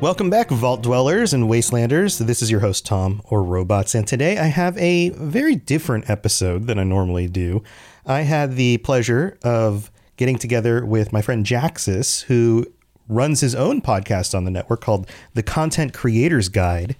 [0.00, 2.24] Welcome back, Vault Dwellers and Wastelanders.
[2.24, 6.66] This is your host, Tom, or Robots, and today I have a very different episode
[6.66, 7.62] than I normally do.
[8.06, 12.64] I had the pleasure of getting together with my friend Jaxxis, who
[13.08, 16.96] runs his own podcast on the network called The Content Creators Guide.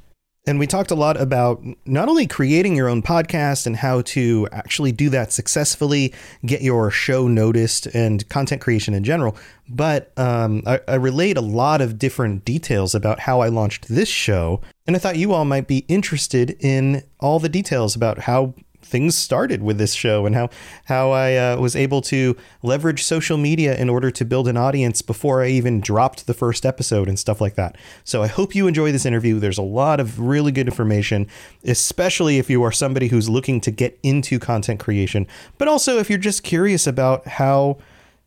[0.47, 4.49] And we talked a lot about not only creating your own podcast and how to
[4.53, 6.15] actually do that successfully,
[6.47, 9.37] get your show noticed, and content creation in general,
[9.69, 14.09] but um, I, I relayed a lot of different details about how I launched this
[14.09, 14.61] show.
[14.87, 19.17] And I thought you all might be interested in all the details about how things
[19.17, 20.49] started with this show and how
[20.87, 25.03] how I uh, was able to leverage social media in order to build an audience
[25.03, 27.77] before I even dropped the first episode and stuff like that.
[28.05, 29.39] So I hope you enjoy this interview.
[29.39, 31.27] There's a lot of really good information,
[31.65, 35.27] especially if you are somebody who's looking to get into content creation,
[35.59, 37.79] but also if you're just curious about how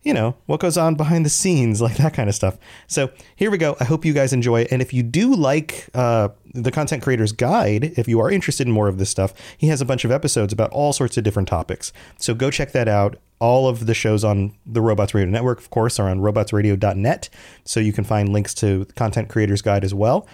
[0.03, 2.57] you know, what goes on behind the scenes, like that kind of stuff.
[2.87, 3.75] So here we go.
[3.79, 4.61] I hope you guys enjoy.
[4.61, 4.71] it.
[4.71, 8.73] And if you do like uh, the Content Creator's Guide, if you are interested in
[8.73, 11.47] more of this stuff, he has a bunch of episodes about all sorts of different
[11.47, 11.91] topics.
[12.17, 13.17] So go check that out.
[13.39, 17.29] All of the shows on the Robots Radio Network, of course, are on robotsradio.net.
[17.65, 20.27] So you can find links to the Content Creator's Guide as well.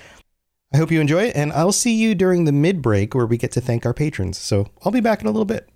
[0.71, 3.37] I hope you enjoy it, and I'll see you during the mid break where we
[3.37, 4.37] get to thank our patrons.
[4.37, 5.67] So I'll be back in a little bit.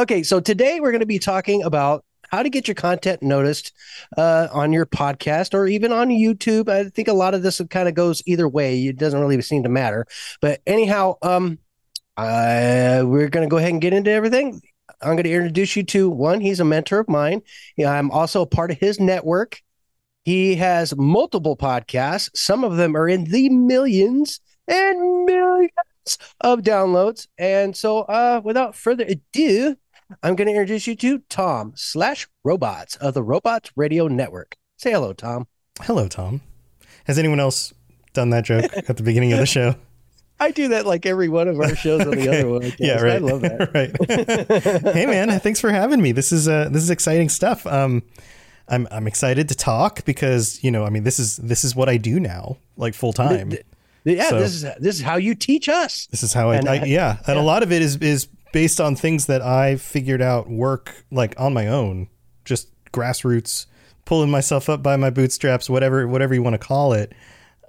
[0.00, 3.74] Okay, so today we're going to be talking about how to get your content noticed
[4.16, 6.70] uh, on your podcast or even on YouTube.
[6.70, 8.82] I think a lot of this kind of goes either way.
[8.86, 10.06] It doesn't really seem to matter.
[10.40, 11.58] But anyhow, um,
[12.16, 14.62] we're going to go ahead and get into everything.
[15.02, 16.40] I'm going to introduce you to one.
[16.40, 17.42] He's a mentor of mine.
[17.78, 19.60] I'm also a part of his network.
[20.24, 22.30] He has multiple podcasts.
[22.34, 25.72] Some of them are in the millions and millions
[26.40, 27.28] of downloads.
[27.36, 29.76] And so, uh, without further ado,
[30.22, 34.56] I'm going to introduce you to Tom slash Robots of the Robots Radio Network.
[34.76, 35.46] Say hello, Tom.
[35.82, 36.40] Hello, Tom.
[37.04, 37.72] Has anyone else
[38.12, 39.76] done that joke at the beginning of the show?
[40.38, 42.40] I do that like every one of our shows on the okay.
[42.40, 42.72] other one.
[42.78, 43.14] Yeah, right.
[43.14, 43.74] I love that.
[44.82, 44.94] right.
[44.94, 46.12] hey, man, thanks for having me.
[46.12, 47.66] This is uh, this is exciting stuff.
[47.66, 48.02] Um,
[48.66, 51.90] I'm I'm excited to talk because you know, I mean, this is this is what
[51.90, 53.52] I do now, like full time.
[54.04, 56.06] Yeah, so, this is this is how you teach us.
[56.06, 57.42] This is how I, I yeah, and yeah.
[57.42, 61.38] a lot of it is is based on things that I figured out work like
[61.38, 62.08] on my own,
[62.44, 63.66] just grassroots,
[64.04, 67.12] pulling myself up by my bootstraps, whatever whatever you want to call it.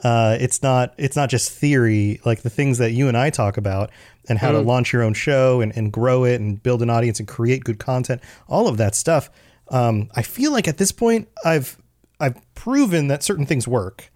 [0.04, 3.58] Uh, it's not it's not just theory like the things that you and I talk
[3.58, 3.92] about
[4.28, 4.54] and how mm.
[4.54, 7.64] to launch your own show and, and grow it and build an audience and create
[7.64, 9.30] good content all of that stuff
[9.70, 11.78] um, I feel like at this point I've
[12.20, 14.12] I've proven that certain things work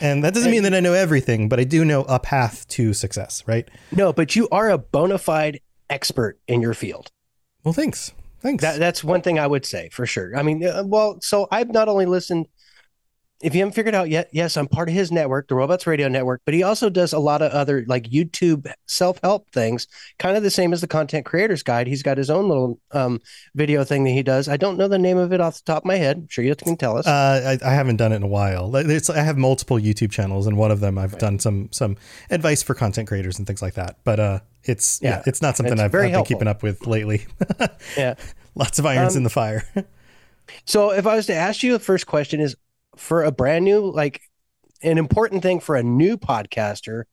[0.00, 2.92] and that doesn't mean that I know everything but I do know a path to
[2.94, 5.58] success right no but you are a bona fide
[5.90, 7.10] expert in your field.
[7.64, 8.12] Well, thanks.
[8.40, 8.62] Thanks.
[8.62, 10.36] That, that's one thing I would say for sure.
[10.36, 12.46] I mean, uh, well, so I've not only listened
[13.44, 16.08] if you haven't figured out yet, yes, I'm part of his network, the Robots Radio
[16.08, 19.86] Network, but he also does a lot of other like YouTube self help things,
[20.18, 21.86] kind of the same as the Content Creators Guide.
[21.86, 23.20] He's got his own little um,
[23.54, 24.48] video thing that he does.
[24.48, 26.16] I don't know the name of it off the top of my head.
[26.16, 27.06] I'm sure you can tell us.
[27.06, 28.74] Uh, I, I, haven't done it in a while.
[28.76, 31.20] It's, I have multiple YouTube channels, and one of them I've right.
[31.20, 31.98] done some some
[32.30, 33.98] advice for content creators and things like that.
[34.04, 36.86] But uh, it's yeah, yeah it's not something it's I've, I've been keeping up with
[36.86, 37.26] lately.
[37.96, 38.14] yeah,
[38.54, 39.68] lots of irons um, in the fire.
[40.64, 42.56] so if I was to ask you, the first question is
[42.96, 44.20] for a brand new like
[44.82, 47.04] an important thing for a new podcaster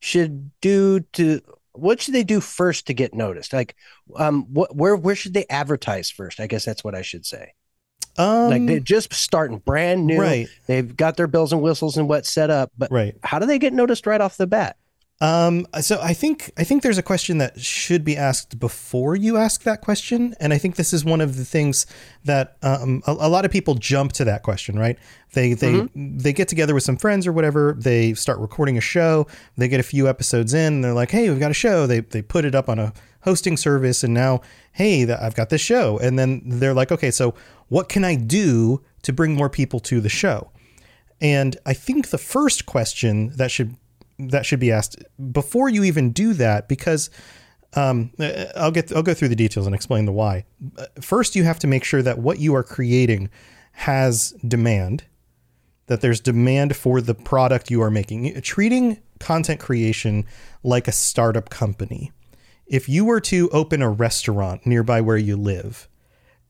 [0.00, 1.40] should do to
[1.72, 3.52] what should they do first to get noticed?
[3.52, 3.76] Like
[4.16, 6.40] um what where where should they advertise first?
[6.40, 7.54] I guess that's what i should say.
[8.18, 10.20] Um, like they're just starting brand new.
[10.20, 10.46] right.
[10.66, 13.14] They've got their bells and whistles and what set up but right.
[13.22, 14.76] how do they get noticed right off the bat
[15.22, 19.36] um, so I think I think there's a question that should be asked before you
[19.36, 21.86] ask that question, and I think this is one of the things
[22.24, 24.76] that um, a, a, lot of people jump to that question.
[24.76, 24.98] Right?
[25.34, 26.18] They they mm-hmm.
[26.18, 27.76] they get together with some friends or whatever.
[27.78, 29.28] They start recording a show.
[29.56, 30.74] They get a few episodes in.
[30.74, 32.92] And they're like, "Hey, we've got a show." They they put it up on a
[33.20, 34.40] hosting service, and now,
[34.72, 35.98] hey, I've got this show.
[35.98, 37.36] And then they're like, "Okay, so
[37.68, 40.50] what can I do to bring more people to the show?"
[41.20, 43.76] And I think the first question that should
[44.30, 44.96] that should be asked
[45.32, 47.10] before you even do that because
[47.74, 48.12] um,
[48.56, 50.44] I'll get I'll go through the details and explain the why.
[51.00, 53.30] First, you have to make sure that what you are creating
[53.72, 55.04] has demand,
[55.86, 58.40] that there's demand for the product you are making.
[58.42, 60.26] Treating content creation
[60.62, 62.12] like a startup company.
[62.66, 65.88] If you were to open a restaurant nearby where you live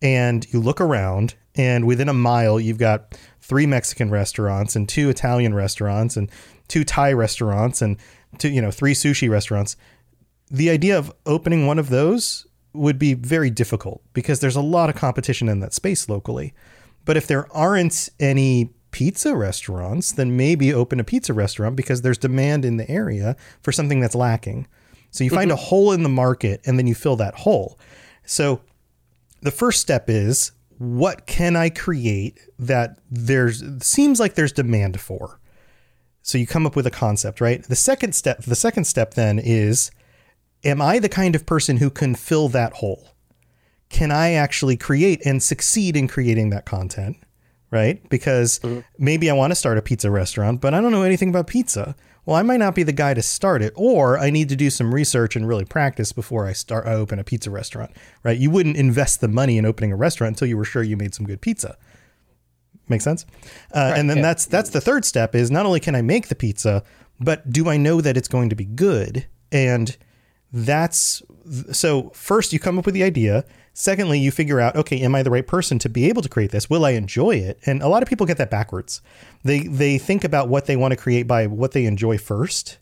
[0.01, 5.09] and you look around and within a mile you've got three Mexican restaurants and two
[5.11, 6.31] Italian restaurants and
[6.69, 7.97] two Thai restaurants and
[8.38, 9.76] two, you know, three sushi restaurants,
[10.50, 14.88] the idea of opening one of those would be very difficult because there's a lot
[14.88, 16.55] of competition in that space locally.
[17.05, 22.19] But if there aren't any pizza restaurants, then maybe open a pizza restaurant because there's
[22.19, 24.67] demand in the area for something that's lacking.
[25.11, 25.65] So you find a mm-hmm.
[25.65, 27.79] hole in the market and then you fill that hole.
[28.25, 28.61] So
[29.41, 35.38] the first step is what can I create that there's seems like there's demand for?
[36.23, 37.63] So you come up with a concept, right?
[37.63, 39.91] The second step the second step then is
[40.65, 43.09] am I the kind of person who can fill that hole?
[43.89, 47.17] Can I actually create and succeed in creating that content?
[47.71, 48.07] Right?
[48.11, 48.81] Because mm-hmm.
[48.99, 51.97] maybe I want to start a pizza restaurant, but I don't know anything about pizza.
[52.25, 54.71] Well, I might not be the guy to start it, or I need to do
[54.71, 57.91] some research and really practice before I start I open a pizza restaurant.
[58.23, 58.39] Right?
[58.39, 61.15] You wouldn't invest the money in opening a restaurant until you were sure you made
[61.15, 61.77] some good pizza.
[62.88, 63.26] Make sense?
[63.75, 64.23] Uh, right, and then yeah.
[64.23, 66.82] that's that's the third step is not only can I make the pizza,
[67.20, 69.26] but do I know that it's going to be good?
[69.50, 69.96] And
[70.52, 71.23] that's
[71.73, 75.23] so first you come up with the idea secondly you figure out okay am i
[75.23, 77.88] the right person to be able to create this will i enjoy it and a
[77.88, 79.00] lot of people get that backwards
[79.43, 82.79] they they think about what they want to create by what they enjoy first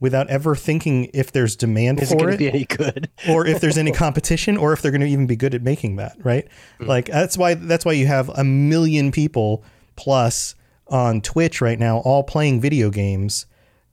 [0.00, 3.10] without ever thinking if there's demand Is for it, be any good?
[3.28, 5.96] or if there's any competition or if they're going to even be good at making
[5.96, 6.48] that right?
[6.80, 6.86] Mm.
[6.88, 9.62] like that's why that's why you have a million people
[9.96, 10.54] plus
[10.88, 13.46] on twitch right now all playing video games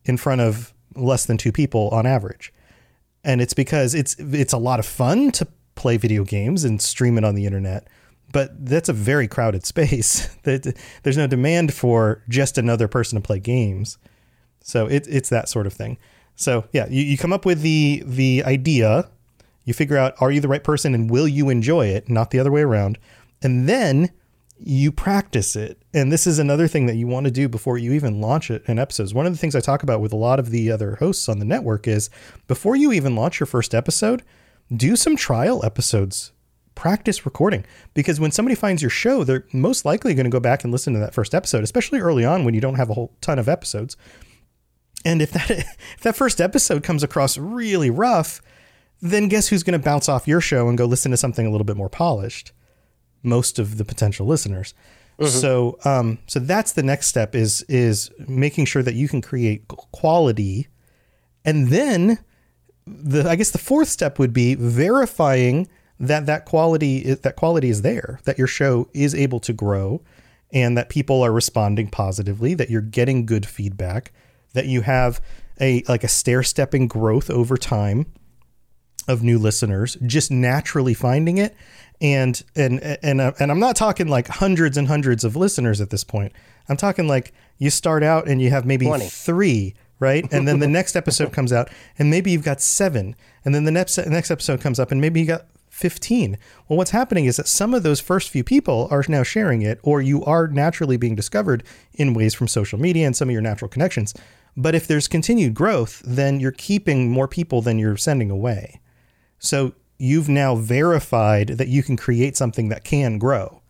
[0.05, 2.51] in front of less than two people on average.
[3.23, 7.17] And it's because it's it's a lot of fun to play video games and stream
[7.17, 7.87] it on the internet
[8.31, 10.27] but that's a very crowded space.
[10.43, 13.97] There's no demand for just another person to play games
[14.67, 15.97] so it, it's that sort of thing
[16.35, 19.09] so yeah you, you come up with the the idea
[19.65, 22.39] you figure out are you the right person and will you enjoy it not the
[22.39, 22.97] other way around
[23.41, 24.09] and then
[24.59, 25.81] you practice it.
[25.93, 28.63] And this is another thing that you want to do before you even launch it
[28.67, 29.13] in episodes.
[29.13, 31.39] One of the things I talk about with a lot of the other hosts on
[31.39, 32.09] the network is
[32.47, 34.23] before you even launch your first episode,
[34.75, 36.31] do some trial episodes.
[36.75, 37.65] Practice recording
[37.95, 40.93] because when somebody finds your show, they're most likely going to go back and listen
[40.93, 43.49] to that first episode, especially early on when you don't have a whole ton of
[43.49, 43.97] episodes.
[45.07, 48.41] And if that if that first episode comes across really rough,
[49.01, 51.49] then guess who's going to bounce off your show and go listen to something a
[51.49, 52.51] little bit more polished?
[53.23, 54.73] most of the potential listeners.
[55.19, 55.39] Mm-hmm.
[55.39, 59.67] So, um, so that's the next step is is making sure that you can create
[59.67, 60.67] quality,
[61.43, 62.19] and then
[62.85, 65.67] the I guess the fourth step would be verifying
[65.99, 70.01] that that quality that quality is there, that your show is able to grow,
[70.53, 74.13] and that people are responding positively, that you're getting good feedback,
[74.57, 75.21] that you have
[75.61, 78.07] a like a stair stepping growth over time
[79.07, 81.55] of new listeners, just naturally finding it
[82.01, 85.89] and and and uh, and I'm not talking like hundreds and hundreds of listeners at
[85.89, 86.33] this point.
[86.69, 89.07] I'm talking like you start out and you have maybe 20.
[89.07, 90.25] three, right?
[90.31, 93.15] And then the next episode comes out and maybe you've got seven,
[93.45, 96.39] and then the next next episode comes up and maybe you got 15.
[96.67, 99.79] Well, what's happening is that some of those first few people are now sharing it,
[99.83, 101.63] or you are naturally being discovered
[101.93, 104.13] in ways from social media and some of your natural connections.
[104.57, 108.81] But if there's continued growth, then you're keeping more people than you're sending away.
[109.37, 113.61] So you've now verified that you can create something that can grow.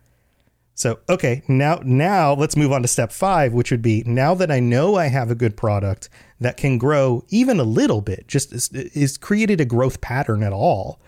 [0.74, 4.50] So, okay, now now let's move on to step 5, which would be now that
[4.50, 6.08] I know I have a good product
[6.40, 10.52] that can grow even a little bit, just is, is created a growth pattern at
[10.52, 11.00] all,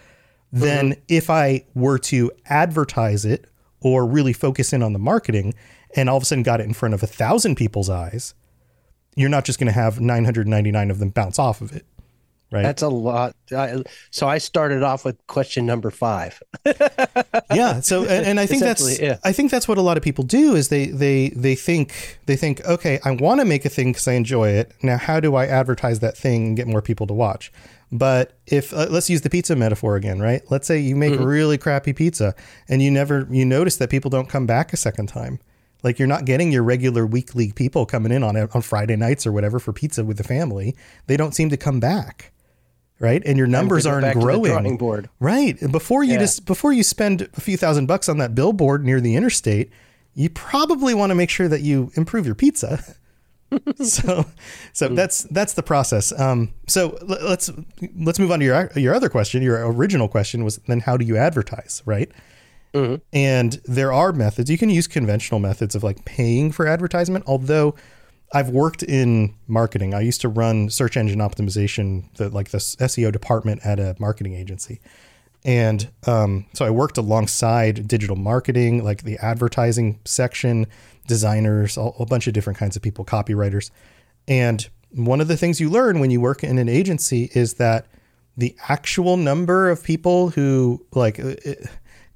[0.53, 0.65] mm-hmm.
[0.65, 3.47] then if I were to advertise it
[3.81, 5.55] or really focus in on the marketing
[5.95, 8.35] and all of a sudden got it in front of a thousand people's eyes,
[9.17, 11.85] you're not just going to have 999 of them bounce off of it
[12.53, 12.63] right?
[12.63, 13.35] That's a lot.
[14.11, 16.43] so I started off with question number five.
[17.55, 17.81] yeah.
[17.81, 19.19] So and, and I think that's yeah.
[19.25, 22.37] I think that's what a lot of people do is they they they think they
[22.37, 24.73] think okay I want to make a thing because I enjoy it.
[24.83, 27.53] Now how do I advertise that thing and get more people to watch?
[27.93, 30.43] But if uh, let's use the pizza metaphor again, right?
[30.51, 31.25] Let's say you make mm-hmm.
[31.25, 32.35] really crappy pizza
[32.69, 35.41] and you never you notice that people don't come back a second time.
[35.83, 39.33] Like you're not getting your regular weekly people coming in on on Friday nights or
[39.33, 40.77] whatever for pizza with the family.
[41.07, 42.33] They don't seem to come back
[43.01, 43.23] right?
[43.25, 44.77] And your numbers aren't growing.
[44.77, 45.09] board.
[45.19, 45.59] Right.
[45.73, 46.19] Before you yeah.
[46.19, 49.71] just before you spend a few thousand bucks on that billboard near the interstate,
[50.15, 52.85] you probably want to make sure that you improve your pizza.
[53.83, 54.27] so
[54.73, 54.97] so mm.
[54.97, 56.19] that's that's the process.
[56.19, 57.51] Um, so let's
[57.97, 59.43] let's move on to your your other question.
[59.43, 62.11] Your original question was then how do you advertise, right?
[63.13, 64.51] And there are methods.
[64.51, 67.75] You can use conventional methods of like paying for advertisement, although
[68.33, 69.93] I've worked in marketing.
[69.93, 74.35] I used to run search engine optimization, the like the SEO department at a marketing
[74.35, 74.81] agency.
[75.45, 80.67] And um, so I worked alongside digital marketing, like the advertising section,
[81.07, 83.71] designers, all, a bunch of different kinds of people, copywriters.
[84.29, 87.87] And one of the things you learn when you work in an agency is that
[88.37, 91.55] the actual number of people who like uh, uh,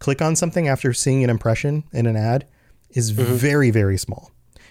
[0.04, 2.46] click on something after seeing an impression in an ad
[2.90, 4.30] is very, very small.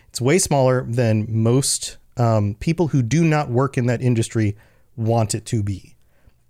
[0.09, 4.55] It's way smaller than most um, people who do not work in that industry
[4.95, 5.95] want it to be.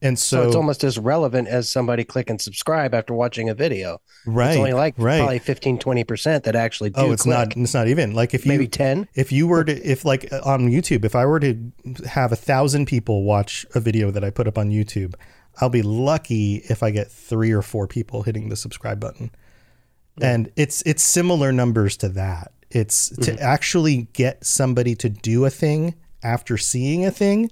[0.01, 3.53] And so, So it's almost as relevant as somebody click and subscribe after watching a
[3.53, 4.01] video.
[4.25, 5.19] right, It's only like right.
[5.19, 7.37] probably 15, 20% that actually do oh, it's click.
[7.37, 7.55] not.
[7.55, 9.07] It's not even like if you maybe 10.
[9.15, 11.71] if you were to if like uh, on youtube if i were to
[12.05, 15.13] have a thousand people watch a video that i put up on youtube
[15.62, 19.31] i'll be lucky if i get three or four people hitting the subscribe button.
[20.22, 22.51] And it's it's similar numbers to that.
[22.69, 23.43] It's to mm-hmm.
[23.43, 27.50] actually get somebody to do a thing after seeing a thing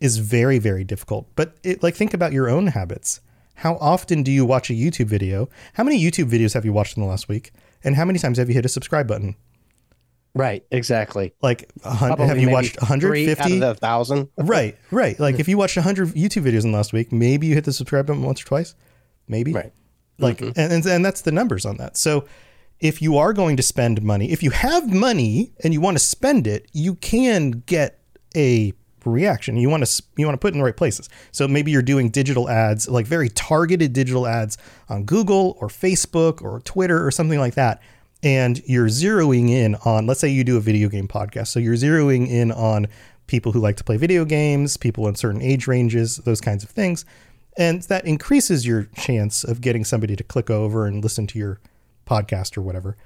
[0.00, 1.26] is very very difficult.
[1.34, 3.20] But it, like think about your own habits.
[3.56, 5.48] How often do you watch a youtube video?
[5.74, 7.52] How many youtube videos have you watched in the last week?
[7.82, 9.36] And how many times have you hit a subscribe button
[10.34, 11.32] Right, exactly.
[11.42, 14.28] like hun- Probably have you maybe watched three out 150 of the thousand.
[14.36, 15.18] right right.
[15.18, 17.72] Like if you watched 100 youtube videos in the last week maybe you hit the
[17.72, 18.74] subscribe button once or twice.
[19.28, 19.52] Maybe.
[19.52, 19.72] Right.
[20.18, 20.58] like mm-hmm.
[20.58, 21.96] and, and and that's the numbers on that.
[21.96, 22.26] So
[22.80, 26.02] if you are going to spend money if you have money and you want to
[26.02, 28.00] spend it you can get
[28.36, 28.72] a
[29.06, 29.56] reaction.
[29.56, 31.08] You want to you want to put it in the right places.
[31.32, 36.42] So maybe you're doing digital ads like very targeted digital ads on google or facebook
[36.42, 37.82] or twitter or something like that
[38.24, 41.48] and you're zeroing in on let's say you do a video game podcast.
[41.48, 42.88] So you're zeroing in on
[43.26, 46.70] people who like to play video games people in certain age ranges those kinds of
[46.70, 47.04] things.
[47.56, 51.60] And that increases your chance of getting somebody to click over and listen to your
[52.06, 52.96] podcast or whatever.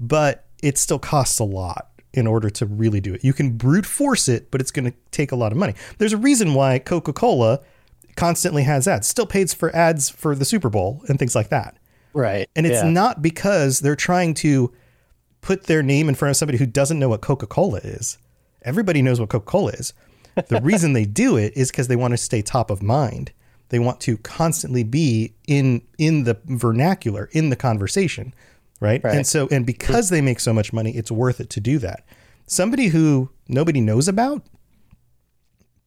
[0.00, 3.22] But it still costs a lot in order to really do it.
[3.22, 5.74] You can brute force it but it's going to take a lot of money.
[5.98, 7.60] There's a reason why coca-cola
[8.16, 11.77] constantly has ads still pays for ads for the super bowl and things like that
[12.12, 12.48] Right.
[12.56, 12.90] and it's yeah.
[12.90, 14.72] not because they're trying to
[15.40, 18.18] put their name in front of somebody who doesn't know what Coca Cola is.
[18.62, 19.92] Everybody knows what Coca Cola is.
[20.48, 23.32] The reason they do it is because they want to stay top of mind.
[23.70, 28.34] They want to constantly be in in the vernacular, in the conversation,
[28.80, 29.02] right?
[29.04, 29.14] Right.
[29.14, 32.04] And so, and because they make so much money, it's worth it to do that.
[32.46, 34.42] Somebody who nobody knows about,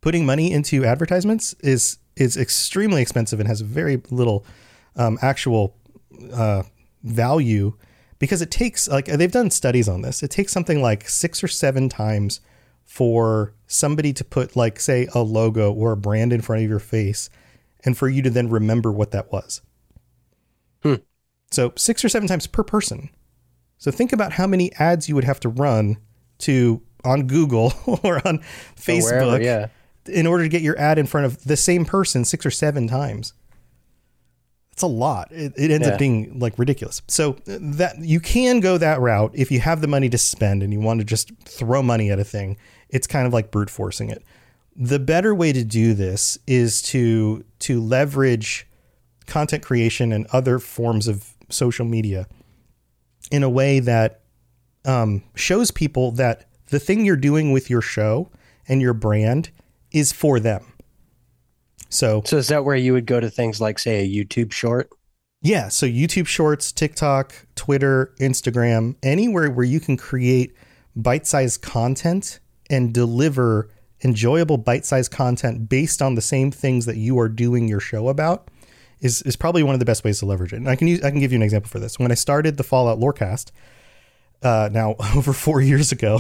[0.02, 4.46] putting money into advertisements is is extremely expensive and has very little
[4.96, 5.76] um, actual
[6.34, 6.64] uh,
[7.04, 7.74] value
[8.20, 10.24] because it takes like they've done studies on this.
[10.24, 12.42] It takes something like six or seven times
[12.86, 16.80] for somebody to put like say a logo or a brand in front of your
[16.80, 17.30] face,
[17.84, 19.62] and for you to then remember what that was.
[21.52, 23.10] So six or seven times per person.
[23.78, 25.98] So think about how many ads you would have to run
[26.40, 27.74] to on Google
[28.04, 28.42] or on Or
[28.76, 29.68] Facebook wherever, yeah.
[30.06, 32.88] in order to get your ad in front of the same person six or seven
[32.88, 33.34] times.
[34.82, 35.32] It's a lot.
[35.32, 35.94] It, it ends Yeah.
[35.94, 37.04] up being like ridiculous.
[37.08, 40.74] So that you can go that route if you have the money to spend and
[40.74, 42.58] you want to just throw money at a thing.
[42.90, 44.24] It's kind of like brute forcing it.
[44.76, 48.68] The better way to do this is to to leverage
[49.28, 52.26] content creation and other forms of social media
[53.32, 54.22] in a way that
[54.86, 58.32] um, shows people that the thing you're doing with your show
[58.68, 59.52] and your brand
[59.92, 60.71] is for them.
[61.92, 64.90] So So is that where you would go to things like, say, a YouTube short?
[65.44, 70.54] yeah, so YouTube Shorts, TikTok, Twitter, Instagram, anywhere where you can create
[70.96, 73.70] bite-sized content and deliver
[74.04, 78.50] enjoyable bite-sized content based on the same things that you are doing your show about
[79.00, 80.58] is is probably one of the best ways to leverage it.
[80.58, 81.98] And I can use I can give you an example for this.
[81.98, 83.50] When I started the Fallout Lorecast,
[84.44, 86.20] uh, now over four years ago,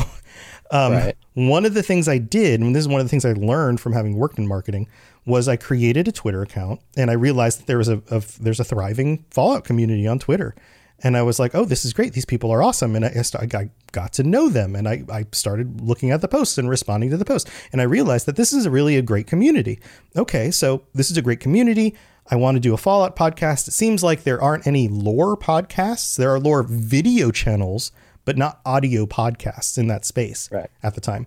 [0.71, 1.15] um, Right.
[1.35, 3.79] one of the things I did, and this is one of the things I learned
[3.79, 4.87] from having worked in marketing,
[5.25, 8.59] was I created a Twitter account, and I realized that there was a, a there's
[8.59, 10.55] a thriving Fallout community on Twitter,
[11.03, 12.13] and I was like, oh, this is great.
[12.13, 15.81] These people are awesome, and I, I got to know them, and I, I started
[15.81, 18.65] looking at the posts and responding to the posts, and I realized that this is
[18.65, 19.79] a really a great community.
[20.15, 21.95] Okay, so this is a great community.
[22.29, 23.67] I want to do a Fallout podcast.
[23.67, 26.15] It seems like there aren't any lore podcasts.
[26.15, 27.91] There are lore video channels,
[28.25, 30.69] but not audio podcasts in that space Right.
[30.83, 31.25] at the time.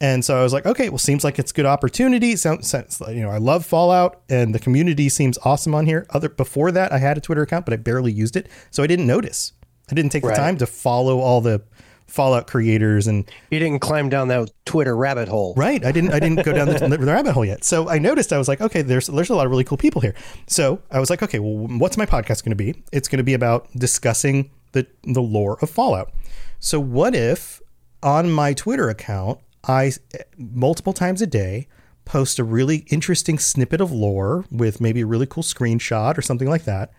[0.00, 2.36] And so I was like, okay, well, seems like it's a good opportunity.
[2.36, 6.06] Sounds, sounds you know, I love Fallout, and the community seems awesome on here.
[6.10, 8.86] Other before that, I had a Twitter account, but I barely used it, so I
[8.86, 9.52] didn't notice.
[9.90, 10.34] I didn't take Right.
[10.34, 11.62] the time to follow all the
[12.08, 15.54] Fallout creators and You didn't climb down that Twitter rabbit hole.
[15.56, 15.84] Right.
[15.84, 16.12] I didn't.
[16.12, 17.64] I didn't go down the, the rabbit hole yet.
[17.64, 18.32] So I noticed.
[18.32, 20.14] I was like, okay, there's there's a lot of really cool people here.
[20.46, 22.80] So I was like, okay, well, what's my podcast going to be?
[22.92, 26.12] It's going to be about discussing the the lore of Fallout.
[26.60, 27.60] So what if
[28.04, 31.68] on my Twitter account I eh, multiple times a day
[32.04, 36.48] post a really interesting snippet of lore with maybe a really cool screenshot or something
[36.48, 36.92] like that,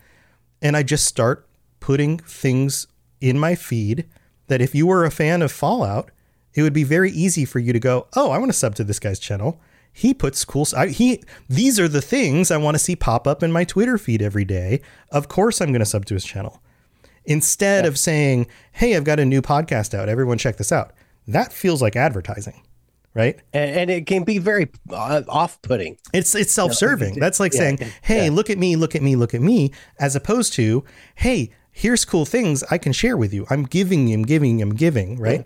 [0.62, 1.48] and I just start
[1.80, 2.88] putting things
[3.22, 4.08] in my feed
[4.48, 6.12] that if you were a fan of Fallout
[6.58, 8.84] it would be very easy for you to go, "Oh, I want to sub to
[8.84, 9.62] this guy's channel.
[9.94, 13.44] He puts cool I, he these are the things I want to see pop up
[13.44, 14.82] in my Twitter feed every day.
[15.12, 16.62] Of course I'm going to sub to his channel."
[17.26, 17.90] Instead yeah.
[17.90, 20.10] of saying, "Hey, I've got a new podcast out.
[20.10, 20.94] Everyone check this out."
[21.28, 22.64] That feels like advertising.
[23.14, 23.40] Right?
[23.52, 25.98] And, and it can be very uh, off-putting.
[26.14, 27.20] It's it's self-serving.
[27.20, 28.32] That's like yeah, saying, "Hey, yeah.
[28.32, 30.84] look at me, look at me, look at me," as opposed to,
[31.16, 33.48] "Hey, here's cool things I can share with you.
[33.50, 35.46] I'm giving, I'm giving, I'm giving, right?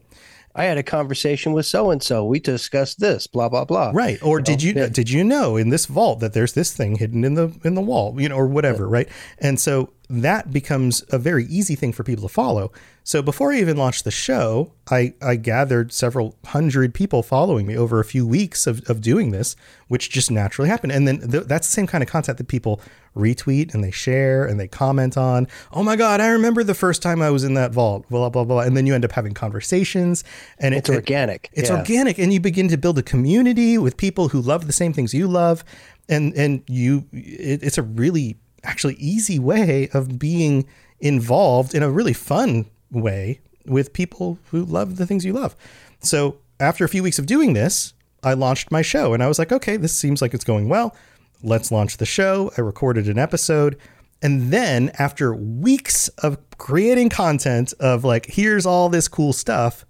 [0.53, 2.25] I had a conversation with so and so.
[2.25, 3.91] We discussed this, blah blah blah.
[3.93, 4.21] Right.
[4.21, 4.65] Or you did know?
[4.65, 4.89] you yeah.
[4.89, 7.81] did you know in this vault that there's this thing hidden in the in the
[7.81, 8.91] wall, you know, or whatever, yeah.
[8.91, 9.09] right?
[9.39, 12.71] And so that becomes a very easy thing for people to follow.
[13.03, 17.75] So before I even launched the show, I, I gathered several hundred people following me
[17.75, 19.55] over a few weeks of, of doing this,
[19.87, 20.91] which just naturally happened.
[20.91, 22.81] And then th- that's the same kind of content that people
[23.15, 25.47] retweet and they share and they comment on.
[25.71, 28.43] Oh my God, I remember the first time I was in that vault, blah, blah,
[28.43, 28.59] blah.
[28.59, 30.23] And then you end up having conversations
[30.59, 31.49] and it's it, organic.
[31.53, 31.77] It, it's yeah.
[31.77, 32.19] organic.
[32.19, 35.27] And you begin to build a community with people who love the same things you
[35.27, 35.63] love.
[36.07, 40.67] And, and you, it, it's a really actually easy way of being
[40.99, 45.55] involved in a really fun way with people who love the things you love.
[46.01, 49.39] So after a few weeks of doing this, I launched my show and I was
[49.39, 50.95] like, okay, this seems like it's going well.
[51.43, 52.51] Let's launch the show.
[52.57, 53.77] I recorded an episode.
[54.21, 59.85] And then after weeks of creating content of like, here's all this cool stuff,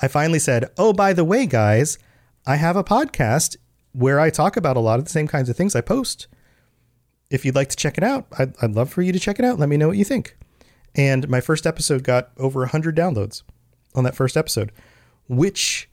[0.00, 1.98] I finally said, oh, by the way, guys,
[2.46, 3.56] I have a podcast
[3.92, 6.28] where I talk about a lot of the same kinds of things I post.
[7.30, 9.44] If you'd like to check it out, I'd, I'd love for you to check it
[9.44, 9.58] out.
[9.58, 10.36] Let me know what you think.
[10.94, 13.42] And my first episode got over 100 downloads
[13.94, 14.72] on that first episode,
[15.28, 15.88] which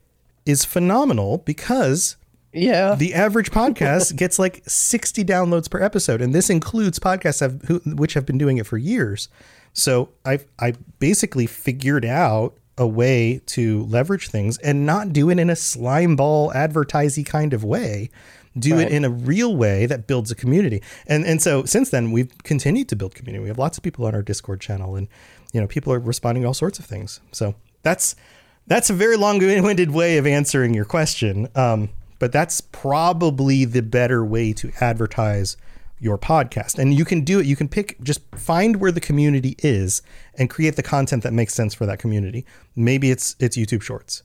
[0.46, 2.18] is phenomenal because
[2.54, 7.62] yeah, the average podcast gets like 60 downloads per episode, and this includes podcasts have,
[7.64, 9.28] who, which have been doing it for years.
[9.74, 15.40] So I I basically figured out a way to leverage things and not do it
[15.40, 18.10] in a slime ball advertising kind of way
[18.58, 18.88] do right.
[18.88, 20.82] it in a real way that builds a community.
[21.08, 23.42] And and so since then we've continued to build community.
[23.42, 25.08] We have lots of people on our Discord channel and
[25.54, 27.20] you know people are responding to all sorts of things.
[27.32, 28.16] So that's
[28.68, 31.50] that's a very long-winded way of answering your question.
[31.56, 31.90] Um,
[32.20, 35.58] but that's probably the better way to advertise
[36.00, 36.78] your podcast.
[36.78, 37.46] And you can do it.
[37.46, 40.02] You can pick, just find where the community is
[40.36, 42.46] and create the content that makes sense for that community.
[42.76, 44.24] Maybe it's it's YouTube Shorts.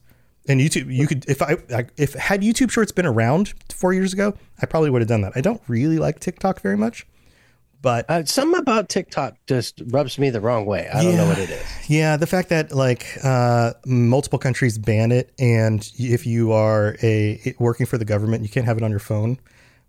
[0.49, 1.57] And YouTube, you could if I
[1.95, 5.33] if had YouTube Shorts been around four years ago, I probably would have done that.
[5.35, 7.05] I don't really like TikTok very much,
[7.83, 10.89] but uh, something about TikTok just rubs me the wrong way.
[10.91, 11.65] I don't know what it is.
[11.87, 17.55] Yeah, the fact that like uh, multiple countries ban it, and if you are a
[17.59, 19.39] working for the government, you can't have it on your phone.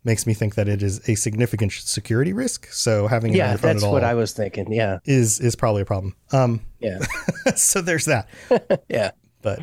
[0.04, 2.66] Makes me think that it is a significant security risk.
[2.70, 4.72] So having it yeah, on your phone that's what I was thinking.
[4.72, 6.14] Yeah, is is probably a problem.
[6.32, 6.98] Um, yeah.
[7.56, 8.28] so there's that.
[8.90, 9.10] yeah,
[9.42, 9.60] but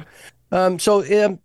[0.51, 1.39] um, so, um,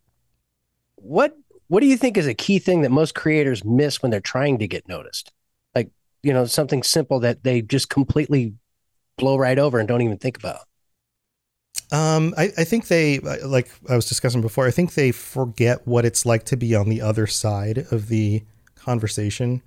[0.96, 1.36] what
[1.68, 4.58] what do you think is a key thing that most creators miss when they're trying
[4.58, 5.32] to get noticed?
[5.74, 5.90] Like,
[6.22, 8.54] you know, something simple that they just completely
[9.16, 10.60] blow right over and don't even think about.
[11.90, 16.04] Um, I, I think they, like I was discussing before, I think they forget what
[16.04, 18.42] it's like to be on the other side of the
[18.74, 19.62] conversation.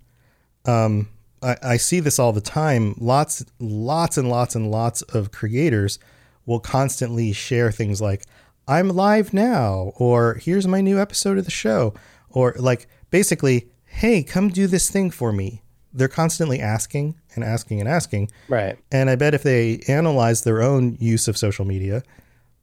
[0.66, 1.10] Um,
[1.42, 2.96] I, I see this all the time.
[3.00, 5.98] Lots, lots and lots and lots of creators
[6.46, 8.26] will constantly share things like,
[8.68, 11.94] I'm live now, or here's my new episode of the show,
[12.30, 15.62] or like basically, hey, come do this thing for me.
[15.94, 18.32] They're constantly asking and asking and asking.
[18.50, 18.78] Right.
[18.92, 22.04] And I bet if they analyze their own use of social media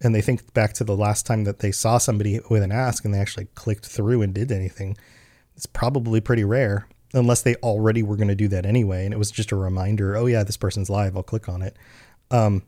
[0.03, 3.05] and they think back to the last time that they saw somebody with an ask
[3.05, 4.97] and they actually clicked through and did anything,
[5.57, 9.05] it's probably pretty rare unless they already were going to do that anyway.
[9.05, 11.17] And it was just a reminder, oh, yeah, this person's live.
[11.17, 11.77] I'll click on it.
[12.31, 12.65] Um,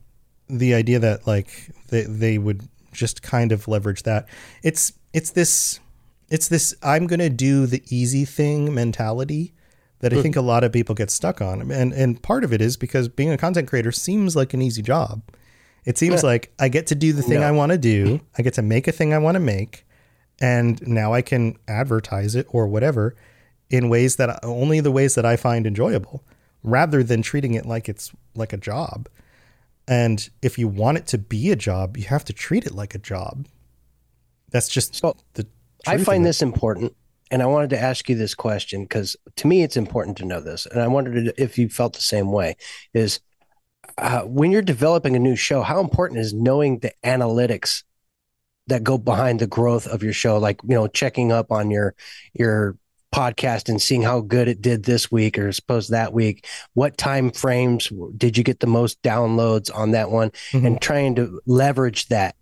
[0.48, 4.28] the idea that like they, they would just kind of leverage that.
[4.62, 5.80] It's it's this
[6.28, 9.52] it's this I'm going to do the easy thing mentality
[10.00, 10.22] that I hmm.
[10.22, 11.70] think a lot of people get stuck on.
[11.70, 14.83] And and part of it is because being a content creator seems like an easy
[14.83, 15.22] job.
[15.85, 16.28] It seems yeah.
[16.30, 17.46] like I get to do the thing no.
[17.46, 18.20] I want to do.
[18.38, 19.85] I get to make a thing I want to make
[20.40, 23.14] and now I can advertise it or whatever
[23.70, 26.24] in ways that only the ways that I find enjoyable
[26.62, 29.09] rather than treating it like it's like a job.
[29.86, 32.94] And if you want it to be a job, you have to treat it like
[32.94, 33.46] a job.
[34.50, 35.46] That's just So, the.
[35.86, 36.94] I find this important,
[37.30, 40.40] and I wanted to ask you this question because to me it's important to know
[40.40, 42.56] this, and I wondered if you felt the same way.
[42.94, 43.20] Is
[43.98, 47.82] uh, when you're developing a new show, how important is knowing the analytics
[48.68, 50.38] that go behind the growth of your show?
[50.38, 51.94] Like you know, checking up on your
[52.32, 52.78] your
[53.14, 57.31] podcast and seeing how good it did this week or suppose that week what time
[57.31, 60.66] frames did you get the most downloads on that one Mhm.
[60.66, 62.35] and trying to leverage that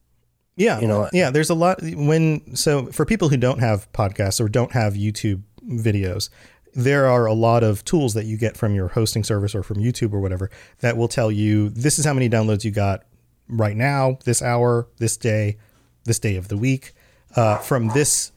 [0.56, 0.80] Yeah.
[0.80, 4.48] you know Yeah, there's a lot when so for people who don't have podcasts or
[4.48, 6.30] don't have YouTube videos,
[6.74, 9.76] there are a lot of tools that you get from your hosting service or from
[9.76, 13.02] YouTube or whatever that will tell you this is how many downloads you got
[13.48, 15.58] right now, this hour, this day,
[16.04, 16.92] this day of the week,
[17.36, 18.32] uh, from this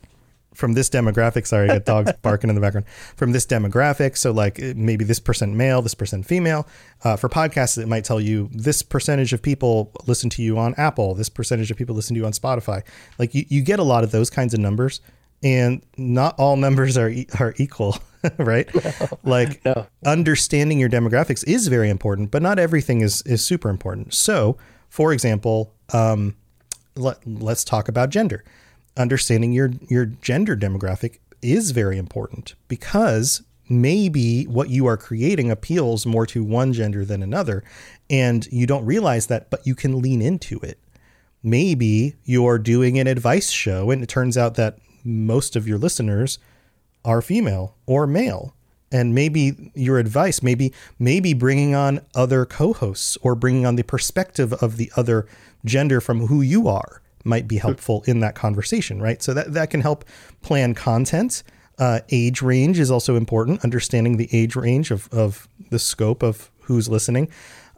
[0.56, 1.46] from this demographic.
[1.46, 2.88] Sorry, I got dogs barking in the background.
[3.16, 6.68] From this demographic, so like maybe this percent male, this percent female.
[7.04, 10.74] Uh, for podcasts, it might tell you this percentage of people listen to you on
[10.78, 12.82] Apple, this percentage of people listen to you on Spotify.
[13.20, 15.02] Like you, you get a lot of those kinds of numbers,
[15.44, 17.98] and not all numbers are e- are equal,
[18.38, 18.68] right?
[19.24, 19.86] Like No.
[20.06, 24.14] understanding your demographics is very important, but not everything is is super important.
[24.14, 24.58] So,
[24.90, 26.36] for example, um,
[26.96, 28.44] let, let's talk about gender.
[28.98, 36.06] Understanding your your gender demographic is very important because maybe what you are creating appeals
[36.06, 37.64] more to one gender than another,
[38.10, 40.80] and you don't realize that, but you can lean into it.
[41.44, 46.40] Maybe you're doing an advice show, and it turns out that most of your listeners
[47.04, 48.56] are female or male
[48.92, 54.54] and maybe your advice maybe maybe bringing on other co-hosts or bringing on the perspective
[54.54, 55.28] of the other
[55.64, 59.70] gender from who you are might be helpful in that conversation right so that that
[59.70, 60.06] can help
[60.42, 61.44] plan content
[61.78, 66.50] uh, age range is also important understanding the age range of, of the scope of
[66.62, 67.30] who's listening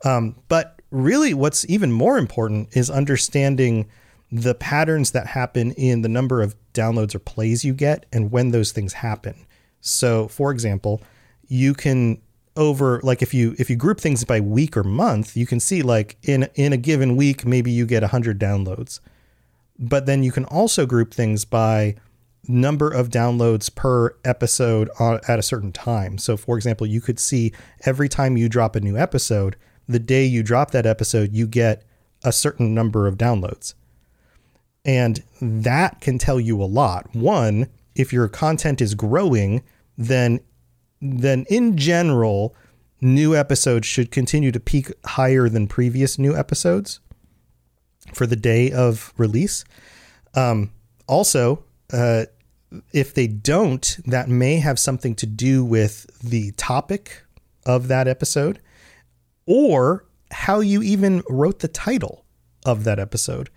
[0.04, 3.90] um, but really what's even more important is understanding
[4.32, 8.52] the patterns that happen in the number of downloads or plays you get and when
[8.52, 9.46] those things happen.
[9.82, 11.02] So, for example,
[11.48, 12.22] you can
[12.56, 15.82] over like if you if you group things by week or month, you can see
[15.82, 19.00] like in in a given week maybe you get 100 downloads.
[19.80, 21.96] But then you can also group things by
[22.48, 26.18] number of downloads per episode at a certain time.
[26.18, 27.54] So, for example, you could see
[27.86, 29.56] every time you drop a new episode,
[29.88, 31.84] the day you drop that episode, you get
[32.24, 33.74] a certain number of downloads.
[34.86, 37.14] And that can tell you a lot.
[37.14, 39.64] One, if your content is growing,
[39.98, 40.40] then
[41.00, 42.56] then in general,
[43.02, 47.00] new episodes should continue to peak higher than previous new episodes
[48.14, 49.64] for the day of release.
[50.36, 50.72] Um,
[51.08, 52.26] also, uh,
[52.92, 57.24] if they don't, that may have something to do with the topic
[57.66, 58.60] of that episode
[59.46, 62.26] or how you even wrote the title
[62.66, 63.50] of that episode.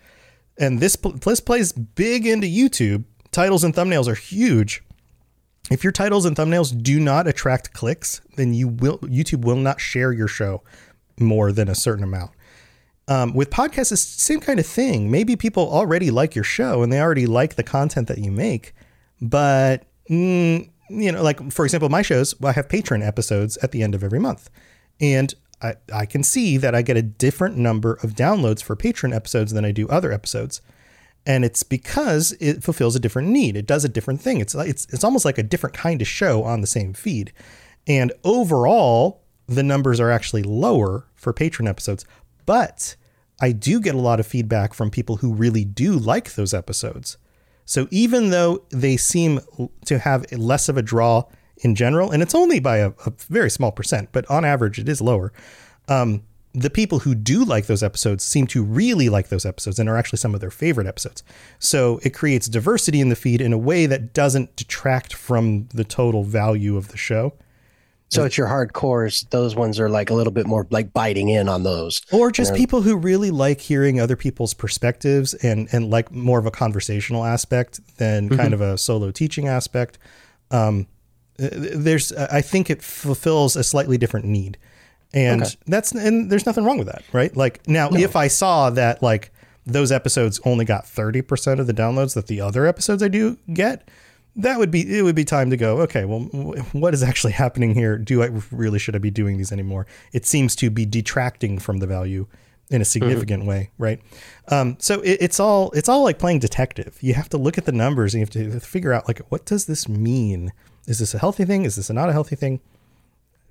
[0.57, 3.03] And this, this plays big into YouTube.
[3.31, 4.83] Titles and thumbnails are huge.
[5.69, 9.79] If your titles and thumbnails do not attract clicks, then you will YouTube will not
[9.79, 10.63] share your show
[11.19, 12.31] more than a certain amount.
[13.11, 15.11] Um, with podcasts, it's the same kind of thing.
[15.11, 18.73] Maybe people already like your show and they already like the content that you make,
[19.21, 23.83] but mm, you know, like for example, my shows, I have patron episodes at the
[23.83, 24.49] end of every month,
[25.01, 29.11] and I, I can see that I get a different number of downloads for patron
[29.11, 30.61] episodes than I do other episodes.
[31.25, 33.57] And it's because it fulfills a different need.
[33.57, 34.39] It does a different thing.
[34.39, 37.33] It's it's it's almost like a different kind of show on the same feed.
[37.87, 42.05] And overall, the numbers are actually lower for patron episodes,
[42.45, 42.95] but
[43.41, 47.17] I do get a lot of feedback from people who really do like those episodes.
[47.65, 49.39] So even though they seem
[49.85, 51.23] to have less of a draw
[51.57, 54.87] in general, and it's only by a, a very small percent, but on average it
[54.87, 55.33] is lower.
[55.87, 56.23] Um,
[56.53, 59.97] the people who do like those episodes seem to really like those episodes and are
[59.97, 61.23] actually some of their favorite episodes.
[61.59, 65.85] So it creates diversity in the feed in a way that doesn't detract from the
[65.85, 67.33] total value of the show.
[68.11, 69.29] So it's your hardcores.
[69.29, 72.01] Those ones are like a little bit more like biting in on those.
[72.11, 76.45] Or just people who really like hearing other people's perspectives and, and like more of
[76.45, 78.37] a conversational aspect than mm-hmm.
[78.37, 79.97] kind of a solo teaching aspect.
[80.51, 80.87] Um,
[81.41, 84.57] uh, there's, uh, I think it fulfills a slightly different need.
[85.13, 85.55] And Okay.
[85.67, 87.35] that's, and there's nothing wrong with that, right?
[87.35, 89.31] Like now, if I saw that like
[89.65, 93.87] those episodes only got 30% of the downloads that the other episodes I do get,
[94.35, 96.21] that would be it would be time to go okay well
[96.71, 97.97] what is actually happening here?
[97.97, 99.87] Do i really should i be doing these anymore?
[100.13, 102.27] It seems to be detracting from the value
[102.69, 103.99] in a significant way right?
[104.47, 106.97] Um, so it, it's all it's all like playing detective.
[107.01, 109.45] You have to look at the numbers and you have to figure out like what
[109.45, 110.53] does this mean?
[110.87, 111.65] Is this a healthy thing?
[111.65, 112.61] Is this not a healthy thing?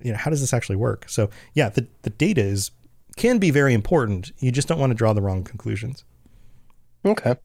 [0.01, 1.05] You know how does this actually work?
[1.07, 2.71] So yeah the, the data is
[3.17, 4.31] can be very important.
[4.39, 6.03] You just don't want to draw the wrong conclusions.
[7.03, 7.35] Okay.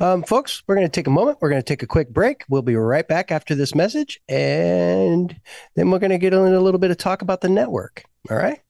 [0.00, 1.38] Um, folks, we're going to take a moment.
[1.40, 2.44] We're going to take a quick break.
[2.48, 4.20] We'll be right back after this message.
[4.28, 5.38] And
[5.76, 8.04] then we're going to get into a little bit of talk about the network.
[8.30, 8.60] All right.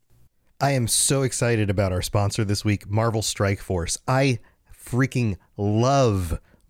[0.60, 3.98] I am so excited about our sponsor this week, Marvel Strike Force.
[4.06, 4.40] I
[4.84, 6.40] freaking love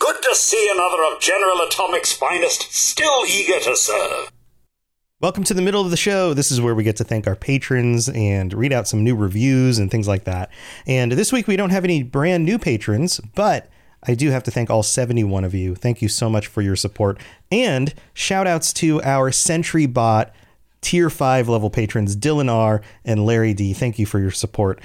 [0.00, 4.30] Good to see another of General Atomic's finest, still eager to serve.
[5.20, 6.34] Welcome to the middle of the show.
[6.34, 9.76] This is where we get to thank our patrons and read out some new reviews
[9.76, 10.50] and things like that.
[10.86, 13.68] And this week we don't have any brand new patrons, but
[14.04, 15.74] I do have to thank all 71 of you.
[15.74, 17.18] Thank you so much for your support.
[17.50, 20.32] And shout outs to our Sentry Bot
[20.80, 23.72] tier 5 level patrons Dylan R and Larry D.
[23.72, 24.80] Thank you for your support.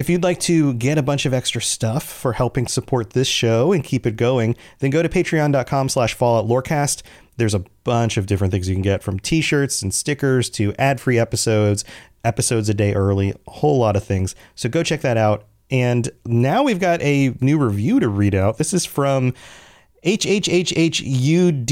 [0.00, 3.70] If you'd like to get a bunch of extra stuff for helping support this show
[3.70, 7.02] and keep it going, then go to patreon.com slash fallout lorecast.
[7.36, 11.18] There's a bunch of different things you can get from t-shirts and stickers to ad-free
[11.18, 11.84] episodes,
[12.24, 14.34] episodes a day early, a whole lot of things.
[14.54, 15.44] So go check that out.
[15.70, 18.56] And now we've got a new review to read out.
[18.56, 19.34] This is from
[20.06, 21.70] HHHHUD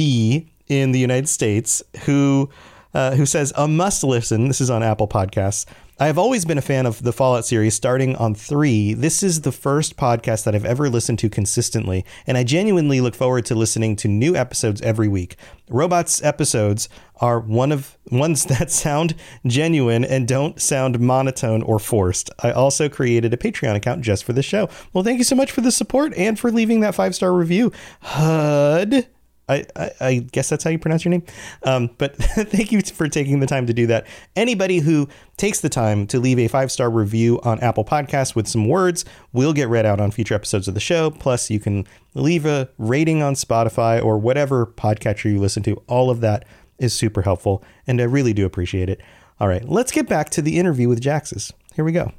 [0.66, 2.50] in the United States, who
[2.92, 4.48] uh, who says a must listen.
[4.48, 5.64] This is on Apple Podcasts.
[6.00, 8.94] I have always been a fan of the Fallout series starting on three.
[8.94, 13.16] This is the first podcast that I've ever listened to consistently, and I genuinely look
[13.16, 15.34] forward to listening to new episodes every week.
[15.68, 22.30] Robots episodes are one of ones that sound genuine and don't sound monotone or forced.
[22.44, 24.68] I also created a Patreon account just for the show.
[24.92, 27.72] Well, thank you so much for the support and for leaving that five star review.
[28.02, 29.08] HUD.
[29.48, 31.24] I, I, I, guess that's how you pronounce your name.
[31.62, 34.06] Um, but thank you for taking the time to do that.
[34.36, 38.46] Anybody who takes the time to leave a five star review on Apple Podcasts with
[38.46, 41.10] some words will get read out on future episodes of the show.
[41.10, 45.82] Plus, you can leave a rating on Spotify or whatever podcatcher you listen to.
[45.86, 46.44] All of that
[46.78, 49.00] is super helpful, and I really do appreciate it.
[49.40, 51.52] All right, let's get back to the interview with Jaxxis.
[51.74, 52.12] Here we go.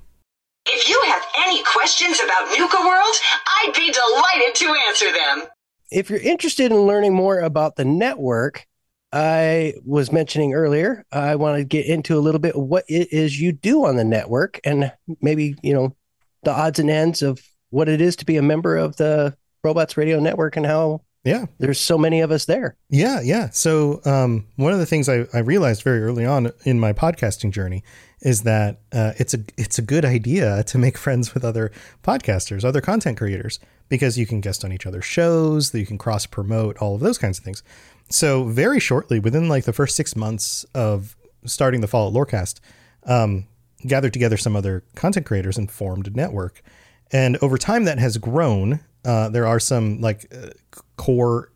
[0.66, 3.16] If you have any questions about Nuka World,
[3.48, 5.48] I'd be delighted to answer them
[5.92, 8.66] if you're interested in learning more about the network,
[9.12, 13.40] I was mentioning earlier, I want to get into a little bit what it is
[13.40, 15.96] you do on the network and maybe, you know,
[16.44, 19.98] the odds and ends of what it is to be a member of the Robots
[19.98, 21.46] Radio Network and how yeah.
[21.58, 22.78] there's so many of us there.
[22.90, 23.50] Yeah yeah.
[23.50, 27.52] So um, one of the things I, I realized very early on in my podcasting
[27.52, 27.84] journey
[28.22, 31.72] is that uh, it's a it's a good idea to make friends with other
[32.04, 35.98] podcasters other content creators because you can guest on each other's shows, that you can
[35.98, 37.64] cross promote, all of those kinds of things.
[38.10, 42.60] So very shortly, within like the first six months of starting the Fallout Lorecast,
[43.06, 43.48] um,
[43.86, 46.62] gathered together some other content creators and formed a network.
[47.12, 48.82] And over time, that has grown.
[49.04, 50.50] Uh, there are some like uh,
[50.98, 51.52] core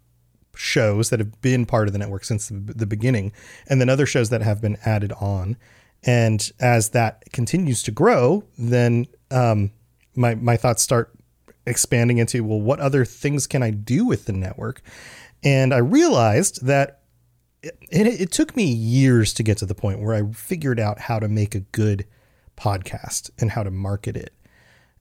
[0.56, 3.32] shows that have been part of the network since the, the beginning,
[3.67, 5.58] and then other shows that have been added on.
[6.04, 9.72] And as that continues to grow, then um,
[10.15, 11.12] my my thoughts start
[11.65, 14.82] expanding into well, what other things can I do with the network?
[15.43, 17.02] And I realized that
[17.62, 20.99] it, it, it took me years to get to the point where I figured out
[20.99, 22.06] how to make a good
[22.58, 24.34] podcast and how to market it.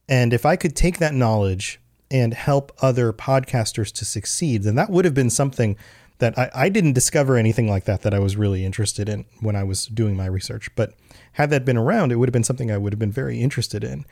[0.08, 4.90] And if I could take that knowledge and help other podcasters to succeed, then that
[4.90, 5.76] would have been something
[6.18, 9.56] that I, I, didn't discover anything like that that I was really interested in when
[9.56, 10.72] I was doing my research.
[10.76, 10.94] But
[11.32, 13.82] had that been around, it would have been something I would have been very interested
[13.82, 14.04] in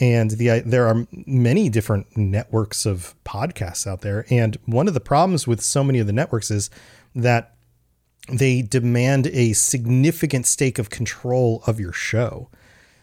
[0.00, 5.00] and the there are many different networks of podcasts out there and one of the
[5.00, 6.70] problems with so many of the networks is
[7.14, 7.54] that
[8.30, 12.48] they demand a significant stake of control of your show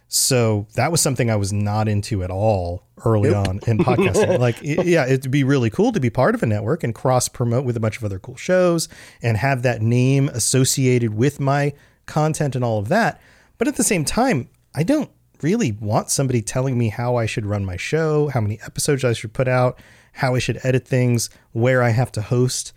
[0.08, 3.47] so that was something I was not into at all early nope.
[3.47, 4.39] on in podcasting.
[4.39, 7.65] like, yeah, it'd be really cool to be part of a network and cross promote
[7.65, 8.88] with a bunch of other cool shows
[9.21, 11.73] and have that name associated with my
[12.05, 13.19] content and all of that.
[13.58, 15.10] But at the same time, I don't
[15.45, 19.13] really want somebody telling me how I should run my show, how many episodes I
[19.13, 19.79] should put out,
[20.13, 22.73] how I should edit things, where I have to host,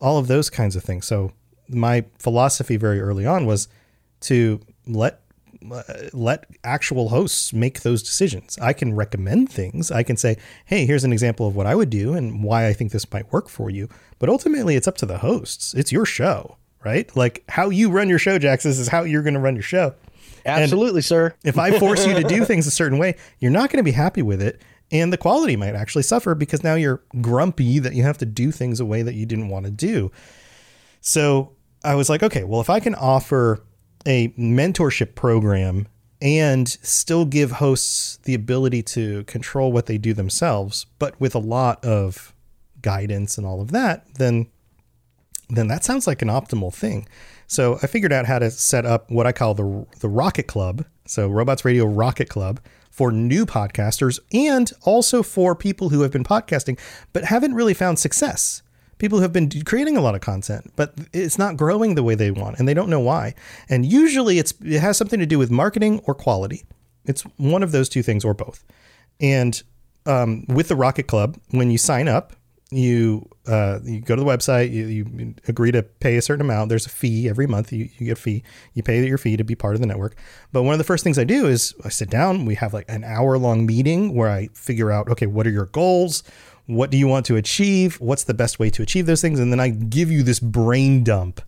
[0.00, 1.04] all of those kinds of things.
[1.04, 1.32] So
[1.68, 3.66] my philosophy very early on was
[4.20, 5.18] to let
[5.70, 5.82] uh,
[6.12, 8.56] let actual hosts make those decisions.
[8.60, 9.90] I can recommend things.
[9.90, 12.72] I can say, "Hey, here's an example of what I would do and why I
[12.72, 13.88] think this might work for you."
[14.20, 15.74] But ultimately, it's up to the hosts.
[15.74, 17.14] It's your show, right?
[17.16, 18.62] Like how you run your show, Jax.
[18.62, 19.94] This is how you're going to run your show.
[20.44, 21.34] Absolutely, and sir.
[21.44, 23.92] if I force you to do things a certain way, you're not going to be
[23.92, 24.60] happy with it.
[24.90, 28.50] And the quality might actually suffer because now you're grumpy that you have to do
[28.50, 30.12] things a way that you didn't want to do.
[31.00, 31.52] So
[31.82, 33.64] I was like, okay, well, if I can offer
[34.06, 35.88] a mentorship program
[36.20, 41.40] and still give hosts the ability to control what they do themselves, but with a
[41.40, 42.34] lot of
[42.82, 44.48] guidance and all of that, then
[45.48, 47.06] then that sounds like an optimal thing.
[47.52, 50.86] So I figured out how to set up what I call the the Rocket Club,
[51.04, 52.60] so Robots Radio Rocket Club
[52.90, 56.78] for new podcasters and also for people who have been podcasting
[57.12, 58.62] but haven't really found success
[58.96, 62.14] people who have been creating a lot of content, but it's not growing the way
[62.14, 63.34] they want and they don't know why.
[63.68, 66.64] And usually it's it has something to do with marketing or quality.
[67.04, 68.64] It's one of those two things or both.
[69.20, 69.62] And
[70.06, 72.32] um, with the Rocket Club, when you sign up,
[72.72, 76.68] you uh, you go to the website, you, you, agree to pay a certain amount.
[76.68, 77.72] There's a fee every month.
[77.72, 78.44] You, you get a fee.
[78.74, 80.16] You pay your fee to be part of the network.
[80.52, 82.44] But one of the first things I do is I sit down.
[82.46, 85.66] We have like an hour long meeting where I figure out okay, what are your
[85.66, 86.22] goals?
[86.66, 88.00] What do you want to achieve?
[88.00, 89.40] What's the best way to achieve those things?
[89.40, 91.40] And then I give you this brain dump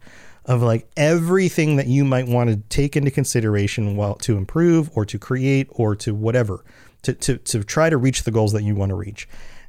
[0.44, 5.06] of like everything that you might want to take into consideration while to improve or
[5.06, 6.64] to create or to whatever
[7.02, 9.28] to, to, to try to reach the goals that you want to reach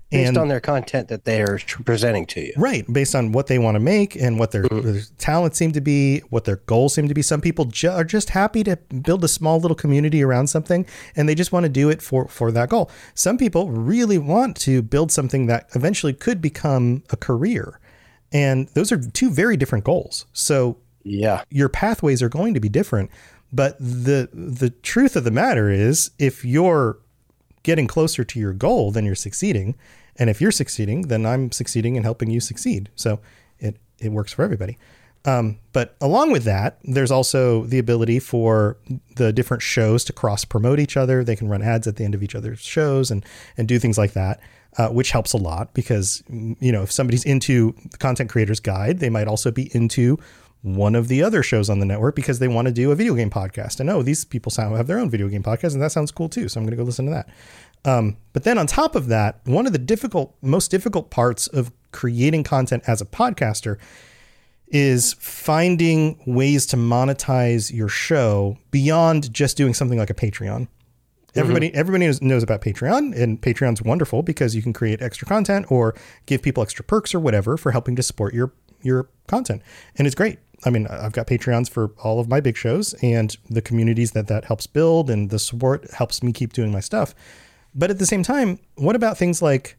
[0.09, 2.53] based and, on their content that they are presenting to you.
[2.57, 4.91] Right, based on what they want to make and what their, mm-hmm.
[4.91, 7.21] their talents seem to be, what their goals seem to be.
[7.21, 11.27] Some people ju- are just happy to build a small little community around something, and
[11.27, 12.89] they just want to do it for for that goal.
[13.13, 17.79] Some people really want to build something that eventually could become a career,
[18.31, 20.25] and those are two very different goals.
[20.33, 23.11] So yeah, your pathways are going to be different.
[23.53, 26.97] But the the truth of the matter is, if you're
[27.65, 29.75] getting closer to your goal, then you're succeeding.
[30.15, 32.89] And if you're succeeding, then I'm succeeding and helping you succeed.
[32.95, 33.19] So
[33.59, 34.77] it, it works for everybody.
[35.25, 38.77] Um, but along with that, there's also the ability for
[39.15, 41.23] the different shows to cross promote each other.
[41.23, 43.25] They can run ads at the end of each other's shows and
[43.57, 44.39] and do things like that,
[44.77, 48.99] uh, which helps a lot because you know if somebody's into the Content Creators Guide,
[48.99, 50.19] they might also be into
[50.65, 53.13] one of the other shows on the network because they want to do a video
[53.13, 53.79] game podcast.
[53.79, 56.27] And oh, these people sound have their own video game podcast, and that sounds cool
[56.27, 56.49] too.
[56.49, 57.29] So I'm going to go listen to that.
[57.85, 61.71] Um, but then on top of that, one of the difficult, most difficult parts of
[61.91, 63.77] creating content as a podcaster
[64.67, 70.61] is finding ways to monetize your show beyond just doing something like a Patreon.
[70.61, 71.39] Mm-hmm.
[71.39, 75.69] Everybody, everybody knows, knows about Patreon, and Patreon's wonderful because you can create extra content
[75.69, 75.93] or
[76.25, 78.51] give people extra perks or whatever for helping to support your
[78.81, 79.61] your content,
[79.97, 80.39] and it's great.
[80.65, 84.27] I mean, I've got Patreons for all of my big shows, and the communities that
[84.27, 87.13] that helps build, and the support helps me keep doing my stuff.
[87.75, 89.77] But at the same time, what about things like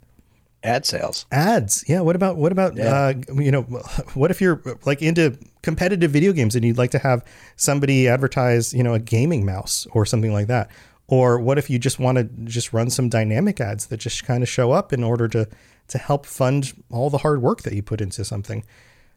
[0.62, 1.26] ad sales?
[1.32, 1.84] Ads.
[1.88, 2.00] Yeah.
[2.00, 3.12] What about what about yeah.
[3.28, 3.62] uh, you know
[4.14, 7.24] what if you're like into competitive video games and you'd like to have
[7.56, 10.70] somebody advertise you know a gaming mouse or something like that?
[11.08, 14.42] Or what if you just want to just run some dynamic ads that just kind
[14.42, 15.48] of show up in order to
[15.88, 18.64] to help fund all the hard work that you put into something?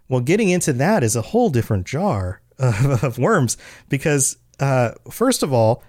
[0.09, 5.43] Well, getting into that is a whole different jar of, of worms because uh, first
[5.43, 5.83] of all,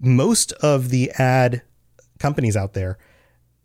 [0.00, 1.62] most of the ad
[2.18, 2.98] companies out there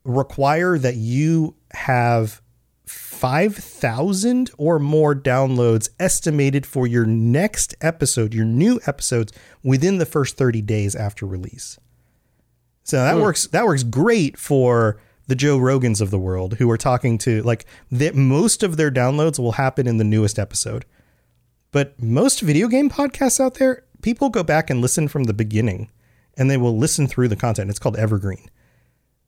[0.04, 2.42] require that you have
[2.86, 9.32] 5,000 or more downloads estimated for your next episode, your new episodes
[9.64, 11.78] within the first 30 days after release.
[12.84, 13.22] So that mm.
[13.22, 17.44] works that works great for the Joe Rogans of the world who are talking to
[17.44, 20.86] like that most of their downloads will happen in the newest episode.
[21.72, 25.92] But most video game podcasts out there, people go back and listen from the beginning
[26.36, 27.70] and they will listen through the content.
[27.70, 28.50] It's called evergreen.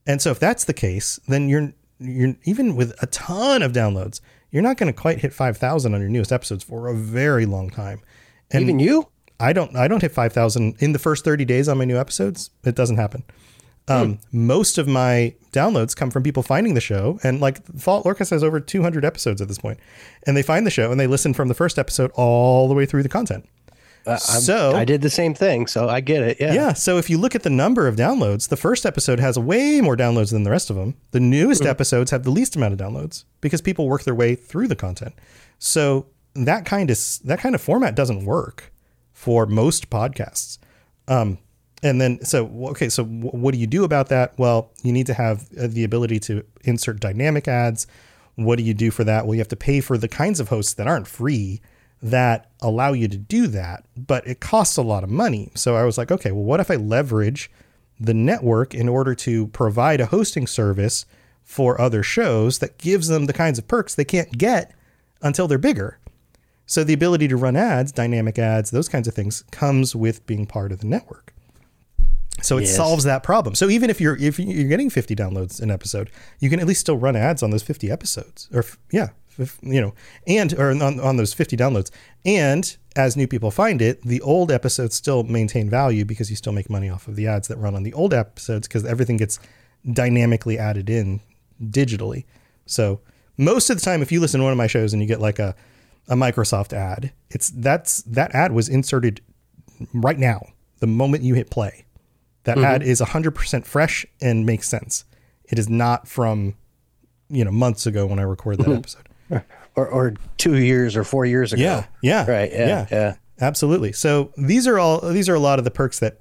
[0.08, 4.22] And so if that's the case, then you're you're even with a ton of downloads,
[4.50, 7.70] you're not going to quite hit 5,000 on your newest episodes for a very long
[7.70, 8.02] time.
[8.50, 9.08] And even you?
[9.40, 12.50] I don't I don't hit 5,000 in the first 30 days on my new episodes.
[12.64, 13.24] It doesn't happen.
[13.92, 14.48] Um, hmm.
[14.48, 18.44] Most of my downloads come from people finding the show, and like Fallout Lorecast has
[18.44, 19.80] over 200 episodes at this point,
[20.26, 22.86] and they find the show and they listen from the first episode all the way
[22.86, 23.48] through the content.
[24.06, 26.38] Uh, so I did the same thing, so I get it.
[26.40, 26.54] Yeah.
[26.54, 26.74] Yeah.
[26.74, 29.96] So if you look at the number of downloads, the first episode has way more
[29.96, 30.96] downloads than the rest of them.
[31.12, 31.68] The newest mm.
[31.68, 35.14] episodes have the least amount of downloads because people work their way through the content.
[35.60, 38.74] So that kind of that kind of format doesn't work
[39.14, 40.58] for most podcasts.
[41.08, 41.38] Um,
[41.84, 44.38] And then, so, okay, so what do you do about that?
[44.38, 47.88] Well, you need to have uh, the ability to insert dynamic ads.
[48.36, 49.26] What do you do for that?
[49.26, 51.60] Well, you have to pay for the kinds of hosts that aren't free
[52.02, 55.52] that allow you to do that, but it costs a lot of money.
[55.56, 57.52] So I was like, okay, well, what if I leverage
[58.00, 61.06] the network in order to provide a hosting service
[61.44, 64.74] for other shows that gives them the kinds of perks they can't get
[65.22, 66.00] until they're bigger?
[66.66, 70.46] So the ability to run ads, dynamic ads, those kinds of things comes with being
[70.46, 71.34] part of the network.
[72.42, 72.76] So it Yes.
[72.76, 73.56] solves that problem.
[73.56, 76.82] So even if you're if you're getting 50 downloads an episode, you can at least
[76.82, 78.50] still run ads on those 50 episodes.
[78.54, 79.94] Or yeah, f- you know,
[80.28, 81.92] and or on, on those 50 downloads.
[82.26, 86.54] And as new people find it, the old episodes still maintain value because you still
[86.54, 89.40] make money off of the ads that run on the old episodes because everything gets
[89.92, 91.22] dynamically added in
[91.64, 92.26] digitally.
[92.66, 93.02] So
[93.38, 95.20] most of the time if you listen to one of my shows and you get
[95.22, 95.56] like a
[96.08, 99.22] a Microsoft ad, it's that's that ad was inserted
[99.94, 100.42] right now,
[100.80, 101.86] the moment you hit play.
[102.44, 102.66] That mm-hmm.
[102.66, 105.06] ad is 100% fresh and makes sense.
[105.46, 106.56] It is not from,
[107.30, 108.78] you know, months ago when I recorded that mm-hmm.
[108.78, 109.08] episode.
[109.74, 111.64] Or, or two years or four years ago.
[111.64, 111.86] Yeah.
[112.02, 112.30] Yeah.
[112.30, 112.52] Right.
[112.52, 112.88] Yeah.
[112.92, 113.16] Yeah.
[113.40, 113.94] Absolutely.
[113.94, 116.20] So these are all these are a lot of the perks that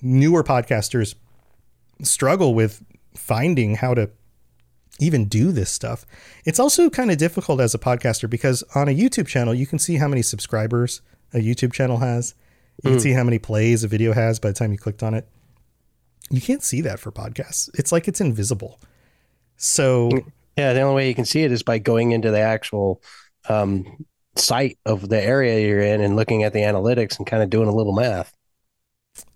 [0.00, 1.16] newer podcasters
[2.02, 2.84] struggle with
[3.16, 4.10] finding how to
[5.00, 6.06] even do this stuff.
[6.44, 9.78] It's also kind of difficult as a podcaster because on a YouTube channel you can
[9.78, 11.02] see how many subscribers
[11.32, 12.34] a YouTube channel has.
[12.82, 13.02] You can mm.
[13.02, 15.28] see how many plays a video has by the time you clicked on it.
[16.30, 17.70] You can't see that for podcasts.
[17.74, 18.80] It's like it's invisible.
[19.56, 20.10] So
[20.56, 23.02] Yeah, the only way you can see it is by going into the actual
[23.48, 24.06] um,
[24.36, 27.68] site of the area you're in and looking at the analytics and kind of doing
[27.68, 28.32] a little math.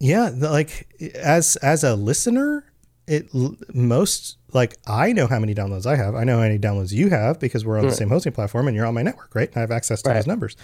[0.00, 2.64] Yeah, like as as a listener,
[3.06, 3.28] it
[3.74, 6.14] most like I know how many downloads I have.
[6.14, 8.76] I know how many downloads you have because we're on the same hosting platform and
[8.76, 9.48] you're on my network, right?
[9.48, 10.14] And I have access to Right.
[10.16, 10.56] those numbers.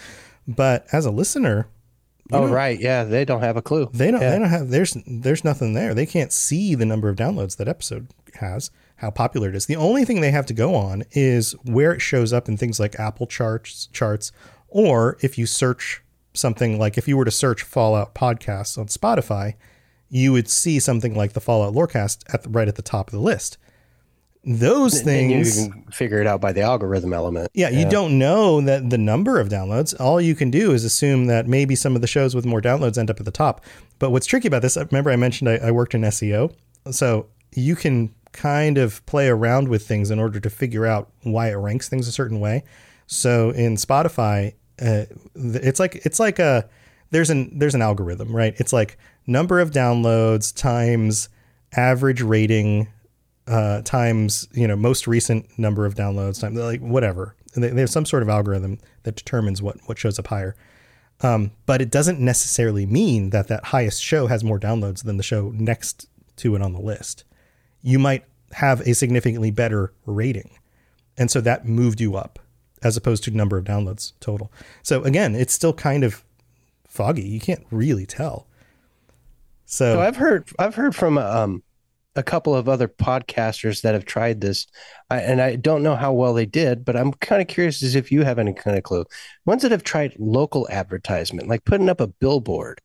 [0.49, 1.69] But as a listener,
[2.33, 2.79] oh, right.
[2.79, 3.91] Yeah, they don't have a clue.
[3.93, 4.31] they don't Yeah.
[4.31, 5.95] they don't have there's there's nothing there.
[5.95, 8.09] They can't see the number of downloads that episode
[8.41, 9.67] has, how popular it is.
[9.67, 12.81] The only thing they have to go on is where it shows up in things
[12.81, 14.33] like Apple charts charts
[14.69, 16.03] or if you search
[16.33, 19.55] something like if you were to search Fallout podcasts on Spotify,
[20.09, 23.13] you would see something like the Fallout Lorecast at the, right at the top of
[23.13, 23.57] the list.
[24.47, 27.51] Those Then you things can figure it out by the algorithm element.
[27.55, 29.99] yeah, you don't know that the number of downloads.
[29.99, 32.99] All you can do is assume that maybe some of the shows with more downloads
[32.99, 33.63] end up at the top.
[33.99, 36.55] But what's tricky about this, remember I mentioned I, I worked in SEO.
[36.91, 41.51] So you can kind of play around with things in order to figure out why
[41.51, 42.65] it ranks things a certain way.
[43.07, 46.69] So in Spotify, uh, it's like it's like a
[47.11, 48.55] there's an there's an algorithm, right?
[48.59, 51.29] It's like number of downloads times
[51.77, 52.89] average rating
[53.47, 57.35] uh, times you know most recent number of downloads time like whatever.
[57.55, 60.57] And they, they have some sort of algorithm that determines what what shows up higher.
[61.21, 65.23] Um, but it doesn't necessarily mean that that highest show has more downloads than the
[65.23, 67.25] show next to it on the list.
[67.83, 70.59] You might have a significantly better rating.
[71.17, 72.41] And so that moved you up
[72.83, 74.51] as opposed to number of downloads total.
[74.83, 76.25] So again it's still kind of
[76.89, 77.23] foggy.
[77.23, 78.47] You can't really tell.
[79.67, 81.63] So, So I've heard I've heard from um,
[82.17, 84.67] a couple of other podcasters that have tried this,
[85.11, 87.95] I, and I don't know how well they did, but I'm kind of curious as
[87.95, 89.05] if you have any kind of clue.
[89.47, 92.81] Ones that have tried local advertisement, like putting up a billboard,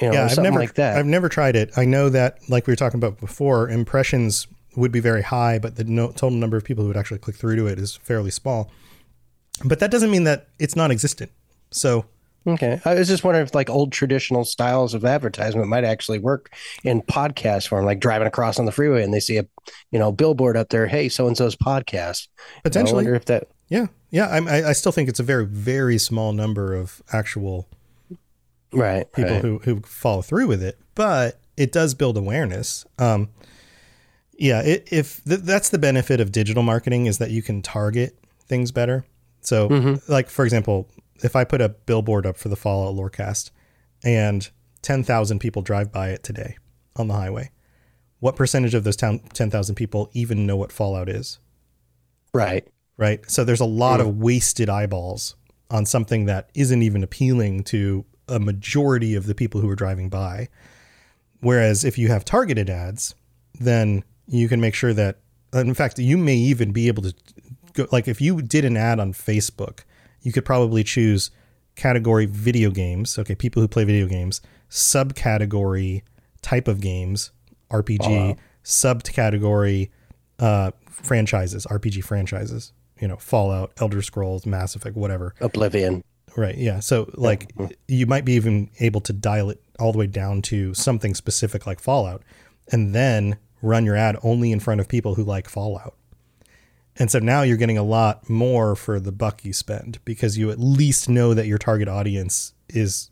[0.00, 0.98] you know, yeah, I've something never, like that.
[0.98, 1.70] I've never tried it.
[1.76, 4.46] I know that, like we were talking about before, impressions
[4.76, 7.36] would be very high, but the no, total number of people who would actually click
[7.36, 8.70] through to it is fairly small.
[9.64, 11.30] But that doesn't mean that it's non-existent.
[11.70, 12.04] So
[12.46, 12.80] Okay.
[12.84, 17.02] I was just wondering if like old traditional styles of advertisement might actually work in
[17.02, 19.46] podcast form, like driving across on the freeway and they see a,
[19.90, 20.86] you know, billboard up there.
[20.86, 22.28] Hey, so and so's podcast.
[22.58, 23.48] I potentially, wonder if that.
[23.68, 24.28] yeah, yeah.
[24.28, 27.68] I'm, I, I still think it's a very, very small number of actual
[28.72, 29.10] Right.
[29.12, 29.42] people right.
[29.42, 32.84] who who follow through with it, but it does build awareness.
[32.98, 33.30] Um,
[34.38, 38.18] yeah, it, if th- that's the benefit of digital marketing is that you can target
[38.46, 39.04] things better.
[39.40, 40.88] So, like for example,
[41.22, 43.50] if I put a billboard up for the Fallout Lorecast,
[44.04, 44.48] and
[44.82, 46.56] ten thousand people drive by it today
[46.96, 47.50] on the highway,
[48.20, 51.38] what percentage of those ten thousand people even know what Fallout is?
[52.32, 52.66] Right.
[52.96, 53.28] right?
[53.30, 54.16] So there's a lot of mm.
[54.16, 55.36] wasted eyeballs
[55.70, 60.08] on something that isn't even appealing to a majority of the people who are driving
[60.08, 60.48] by.
[61.40, 63.14] Whereas if you have targeted ads,
[63.58, 65.20] then you can make sure that,
[65.52, 67.14] in fact, you may even be able to
[67.72, 69.80] go, like if you did an ad on Facebook,
[70.22, 71.30] you could probably choose
[71.74, 73.18] category video games.
[73.18, 74.40] Okay, people who play video games,
[74.70, 76.02] subcategory
[76.42, 77.30] type of games,
[77.70, 79.90] RPG, subcategory
[80.38, 82.72] uh, franchises, RPG franchises.
[83.00, 85.34] You know, Fallout, Elder Scrolls, Mass Effect, whatever.
[85.40, 86.02] Oblivion.
[86.36, 86.56] Right.
[86.56, 86.80] Yeah.
[86.80, 87.52] So like
[87.88, 91.66] you might be even able to dial it all the way down to something specific
[91.66, 92.22] like Fallout
[92.72, 95.94] and then run your ad only in front of people who like Fallout.
[96.98, 100.50] And so now you're getting a lot more for the buck you spend because you
[100.50, 103.10] at least know that your target audience is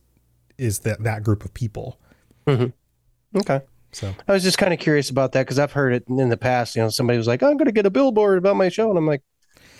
[0.56, 1.98] is that that group of people.
[2.46, 3.38] Mm-hmm.
[3.38, 3.60] Okay.
[3.92, 6.36] So I was just kind of curious about that because I've heard it in the
[6.36, 6.76] past.
[6.76, 8.98] You know, somebody was like, "I'm going to get a billboard about my show," and
[8.98, 9.22] I'm like,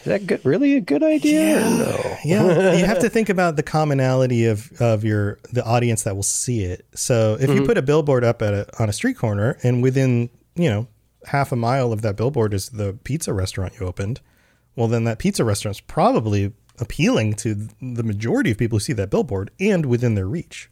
[0.00, 2.16] "Is that good, really a good idea?" Or no.
[2.24, 6.22] yeah, you have to think about the commonality of of your the audience that will
[6.22, 6.86] see it.
[6.94, 7.66] So if you mm-hmm.
[7.66, 10.86] put a billboard up at a, on a street corner, and within you know
[11.26, 14.20] half a mile of that billboard is the pizza restaurant you opened,
[14.76, 19.10] well then that pizza restaurant's probably appealing to the majority of people who see that
[19.10, 20.68] billboard and within their reach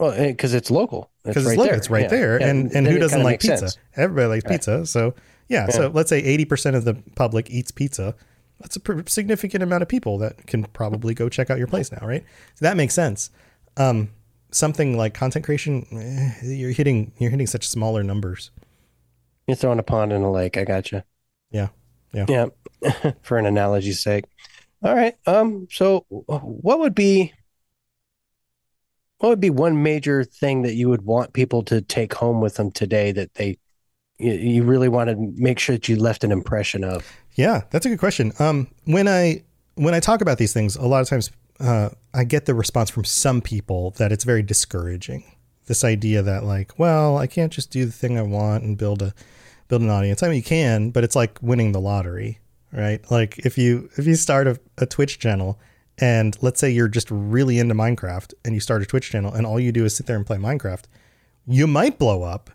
[0.00, 1.10] Well, because it's local.
[1.24, 2.08] because it's, look, it's right Yeah.
[2.08, 3.58] there, Yeah, and and then who doesn't like pizza?
[3.58, 3.78] sense.
[3.96, 5.14] Everybody likes pizza, so
[5.48, 8.14] yeah, So let's say eighty percent of the public eats pizza.
[8.60, 11.92] That's a pr- significant amount of people that can probably go check out your place
[11.92, 12.24] now, right?
[12.54, 13.30] So that makes sense.
[13.76, 14.10] Um,
[14.52, 18.50] something like content creation, eh, you're hitting you're hitting such smaller numbers.
[19.46, 20.56] You're throwing a pond in a lake.
[20.56, 21.02] I got you.
[21.50, 21.68] Yeah,
[22.12, 22.26] yeah.
[22.28, 24.24] Yeah, for an analogy's sake.
[24.82, 25.14] All right.
[25.26, 25.68] Um.
[25.70, 27.32] So, what would be
[29.18, 32.56] what would be one major thing that you would want people to take home with
[32.56, 33.56] them today that they
[34.18, 37.10] you, you really want to make sure that you left an impression of?
[37.34, 38.32] Yeah, that's a good question.
[38.38, 39.42] Um, when I
[39.74, 41.30] when I talk about these things, a lot of times
[41.60, 45.24] uh, I get the response from some people that it's very discouraging.
[45.66, 49.00] This idea that like, well, I can't just do the thing I want and build
[49.00, 49.14] a
[49.68, 50.22] build an audience.
[50.22, 52.38] I mean, you can, but it's like winning the lottery,
[52.72, 53.00] right?
[53.10, 55.58] Like if you if you start a, a Twitch channel
[55.98, 59.46] and let's say you're just really into Minecraft and you start a Twitch channel and
[59.46, 60.84] all you do is sit there and play Minecraft,
[61.46, 62.50] you might blow up,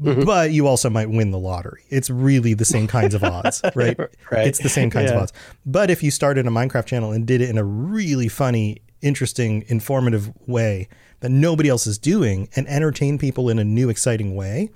[0.00, 0.24] mm-hmm.
[0.24, 1.84] but you also might win the lottery.
[1.88, 3.98] It's really the same kinds of odds, right?
[4.30, 4.46] Right.
[4.46, 5.32] It's the same kinds of odds.
[5.64, 9.64] But if you started a Minecraft channel and did it in a really funny, interesting,
[9.68, 10.88] informative way
[11.20, 14.70] that nobody else is doing and entertain people in a new, exciting way,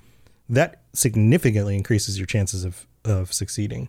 [0.53, 3.89] that significantly increases your chances of, of succeeding.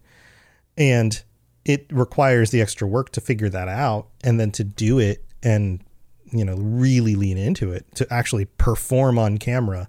[0.78, 1.22] And
[1.66, 5.80] it requires the extra work to figure that out and then to do it and
[6.32, 9.88] you know really lean into it to actually perform on camera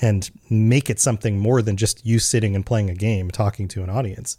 [0.00, 3.82] and make it something more than just you sitting and playing a game talking to
[3.82, 4.36] an audience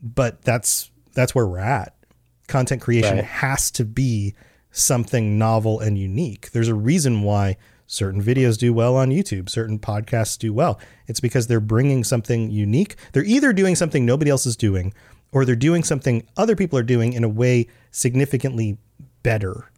[0.00, 1.94] but that's that's where we're at
[2.46, 3.24] content creation Right.
[3.24, 4.34] has to be
[4.70, 7.56] something novel and unique there's a reason why
[7.86, 12.50] certain videos do well on YouTube certain podcasts do well it's because they're bringing something
[12.50, 14.92] unique they're either doing something nobody else is doing
[15.32, 18.78] or they're doing something other people are doing in a way significantly
[19.22, 19.70] better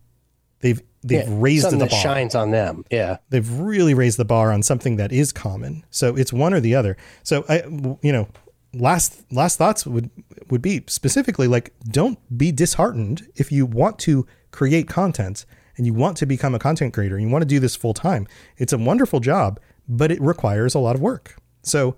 [0.61, 2.84] they've they've raised the bar something the that bar shines on them.
[2.90, 3.18] Yeah.
[3.30, 5.84] they've really raised the bar on something that is common.
[5.90, 6.96] So it's one or the other.
[7.22, 7.62] So I,
[8.02, 8.28] you know,
[8.74, 10.11] last last thoughts would
[10.50, 15.46] would be specifically like don't be disheartened if you want to create content
[15.76, 17.94] and you want to become a content creator and you want to do this full
[17.94, 18.26] time.
[18.56, 21.36] It's a wonderful job, but it requires a lot of work.
[21.62, 21.96] So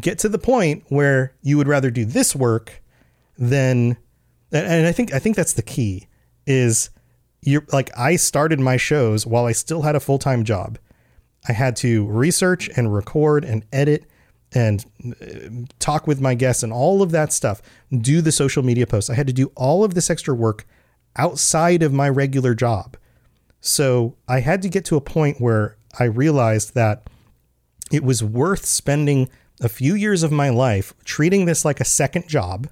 [0.00, 2.82] get to the point where you would rather do this work
[3.36, 3.96] than
[4.52, 6.08] and, and I think I think that's the key
[6.46, 6.90] is
[7.42, 10.78] you're like I started my shows while I still had a full-time job.
[11.48, 14.04] I had to research and record and edit
[14.52, 14.84] and
[15.20, 17.62] uh, talk with my guests and all of that stuff,
[18.00, 19.10] do the social media posts.
[19.10, 20.66] I had to do all of this extra work
[21.16, 22.96] outside of my regular job.
[23.60, 27.08] So I had to get to a point where I realized that
[27.90, 29.28] it was worth spending
[29.60, 32.68] a few years of my life treating this like a second job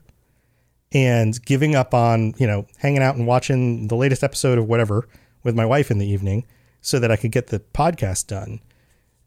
[0.92, 5.08] and giving up on, you know, hanging out and watching the latest episode of whatever
[5.42, 6.46] with my wife in the evening
[6.80, 8.60] so that I could get the podcast done.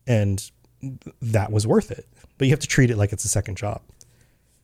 [0.07, 0.49] And
[1.21, 2.07] that was worth it.
[2.37, 3.81] But you have to treat it like it's a second job.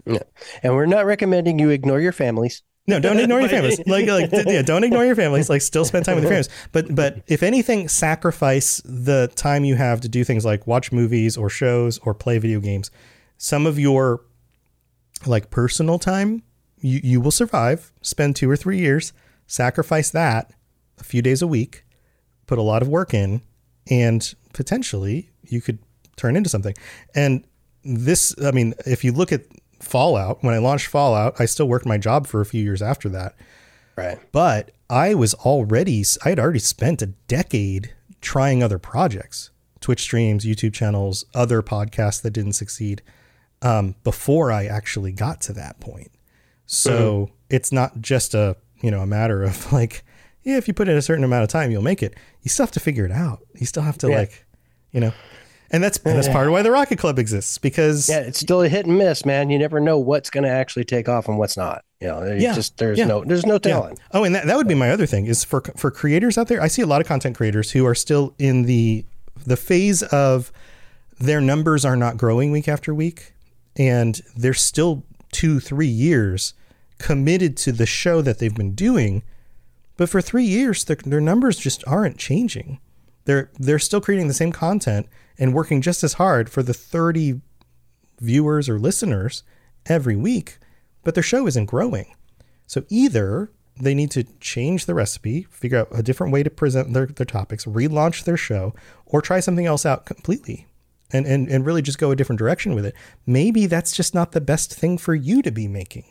[0.05, 0.23] Yeah.
[0.63, 2.63] And we're not recommending you ignore your families.
[2.87, 3.79] No, don't ignore your families.
[3.87, 5.49] Like, like, yeah, don't ignore your families.
[5.49, 6.49] Like, still spend time with your families.
[6.71, 11.35] But, but if anything, sacrifice the time you have to do things like watch movies
[11.37, 12.91] or shows or play video games.
[13.37, 14.21] Some of your
[15.25, 16.43] like personal time,
[16.79, 17.91] you you will survive.
[18.01, 19.13] Spend two or three years,
[19.47, 20.53] sacrifice that
[20.99, 21.83] a few days a week,
[22.47, 23.41] put a lot of work in,
[23.89, 25.79] and potentially you could
[26.15, 26.75] turn into something.
[27.13, 27.45] And
[27.83, 29.41] this, I mean, if you look at
[29.85, 33.07] Fallout, when I launched Fallout, I still worked my job for a few years after
[33.09, 33.35] that.
[33.95, 34.17] Right.
[34.31, 40.45] But I was already, I had already spent a decade trying other projects, Twitch streams,
[40.45, 43.01] YouTube channels, other podcasts that didn't succeed
[43.61, 46.11] um, before I actually got to that point.
[46.65, 50.03] So it's not just a, you know, a matter of like,
[50.43, 52.15] yeah, if you put in a certain amount of time, you'll make it.
[52.41, 53.39] You still have to figure it out.
[53.55, 54.17] You still have to Yeah.
[54.17, 54.45] like,
[54.91, 55.13] you know,
[55.71, 58.69] and that's that's part of why the Rocket Club exists because Yeah, it's still a
[58.69, 59.49] hit and miss, man.
[59.49, 61.83] You never know what's going to actually take off and what's not.
[61.99, 63.93] You know, there's Yeah, just there's yeah, no there's no Yeah.
[64.11, 66.61] Oh, and that, that would be my other thing is for for creators out there.
[66.61, 69.05] I see a lot of content creators who are still in the
[69.45, 70.51] the phase of
[71.19, 73.33] their numbers are not growing week after week,
[73.77, 76.53] and they're still two three years
[76.97, 79.23] committed to the show that they've been doing,
[79.97, 82.79] but for three years their, their numbers just aren't changing.
[83.25, 85.07] They're they're still creating the same content
[85.37, 87.41] and working just as hard for the thirty
[88.19, 89.43] viewers or listeners
[89.85, 90.57] every week,
[91.03, 92.15] but their show isn't growing.
[92.65, 96.93] So either they need to change the recipe, figure out a different way to present
[96.93, 98.73] their, their topics, relaunch their show,
[99.05, 100.65] or try something else out completely
[101.11, 102.95] and, and, and really just go a different direction with it.
[103.25, 106.05] Maybe that's just not the best thing for you to be making.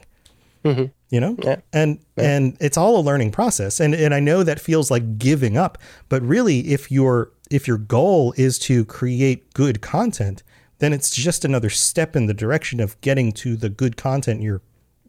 [0.64, 0.84] Mm-hmm.
[1.10, 1.36] You know?
[1.42, 1.56] Yeah.
[1.72, 3.80] And and it's all a learning process.
[3.80, 7.78] And and I know that feels like giving up, but really if your if your
[7.78, 10.42] goal is to create good content,
[10.78, 14.62] then it's just another step in the direction of getting to the good content you're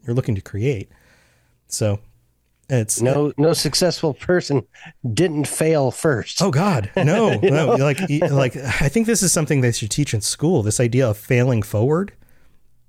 [0.06, 0.90] you're looking to create.
[1.68, 2.00] So
[2.70, 4.66] it's No no successful person
[5.14, 6.42] didn't fail first.
[6.42, 7.76] Oh God, no, no.
[7.76, 10.64] Like, like I think this is something they should teach in school.
[10.64, 12.14] This idea of failing forward,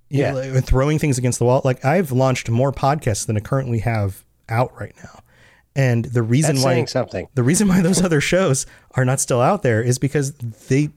[0.08, 0.32] Yeah.
[0.32, 1.62] like, throwing things against the wall.
[1.64, 5.20] Like I've launched more podcasts than I currently have out right now,
[5.74, 7.28] and the reason That's why something.
[7.34, 10.90] the reason why those other shows are not still out there is because they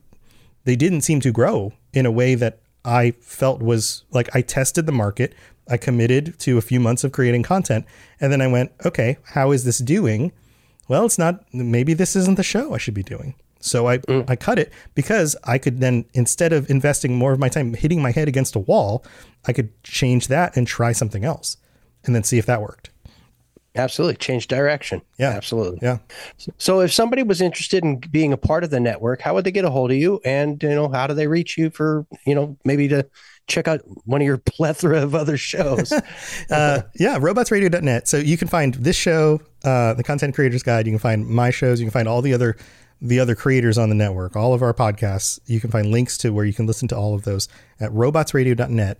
[0.64, 4.86] they didn't seem to grow in a way that I felt was like I tested
[4.86, 5.34] the market.
[5.68, 7.86] I committed to a few months of creating content
[8.20, 10.32] and then I went, okay, how is this doing?
[10.88, 13.34] Well, it's not maybe this isn't the show I should be doing.
[13.60, 17.48] So I I cut it because I could then instead of investing more of my
[17.48, 19.04] time hitting my head against a wall,
[19.46, 21.56] I could change that and try something else
[22.04, 22.90] and then see if that worked.
[23.76, 24.16] Absolutely.
[24.16, 25.00] Change direction.
[25.18, 25.30] Yeah.
[25.30, 25.78] Absolutely.
[25.80, 25.98] Yeah.
[26.58, 29.52] So if somebody was interested in being a part of the network, how would they
[29.52, 30.20] get a hold of you?
[30.24, 33.06] And you know, how do they reach you for, you know, maybe to
[33.46, 35.92] check out one of your plethora of other shows?
[36.50, 38.08] uh, yeah, robotsradio.net.
[38.08, 40.86] So you can find this show, uh, the Content Creators Guide.
[40.86, 41.78] You can find my shows.
[41.78, 42.56] You can find all the other
[43.00, 44.36] the other creators on the network.
[44.36, 45.40] All of our podcasts.
[45.46, 47.48] You can find links to where you can listen to all of those
[47.78, 48.98] at robotsradio.net.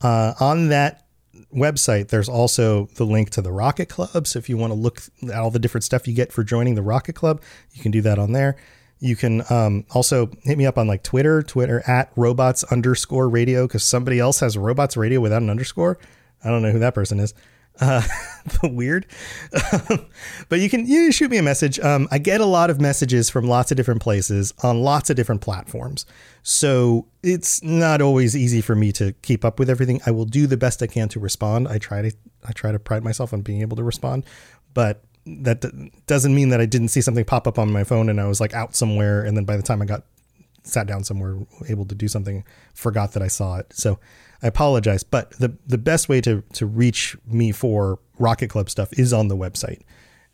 [0.00, 1.06] Uh, on that
[1.54, 4.26] website, there's also the link to the Rocket Club.
[4.26, 6.74] So if you want to look at all the different stuff you get for joining
[6.74, 7.42] the Rocket Club,
[7.72, 8.56] you can do that on there.
[9.00, 13.66] You can um, also hit me up on like Twitter, Twitter at robots underscore radio,
[13.66, 15.98] because somebody else has robots radio without an underscore.
[16.44, 17.34] I don't know who that person is.
[17.80, 18.02] Uh,
[18.62, 19.06] weird.
[20.48, 21.78] but you can you shoot me a message.
[21.80, 25.16] Um, I get a lot of messages from lots of different places on lots of
[25.16, 26.04] different platforms.
[26.42, 30.00] So it's not always easy for me to keep up with everything.
[30.06, 31.68] I will do the best I can to respond.
[31.68, 32.12] I try to
[32.44, 34.24] I try to pride myself on being able to respond,
[34.74, 35.64] but that
[36.06, 38.40] doesn't mean that I didn't see something pop up on my phone and I was
[38.40, 40.02] like out somewhere and then by the time I got
[40.64, 42.44] sat down somewhere able to do something
[42.74, 43.72] forgot that I saw it.
[43.72, 43.98] So
[44.42, 48.92] I apologize, but the the best way to to reach me for Rocket Club stuff
[48.98, 49.82] is on the website.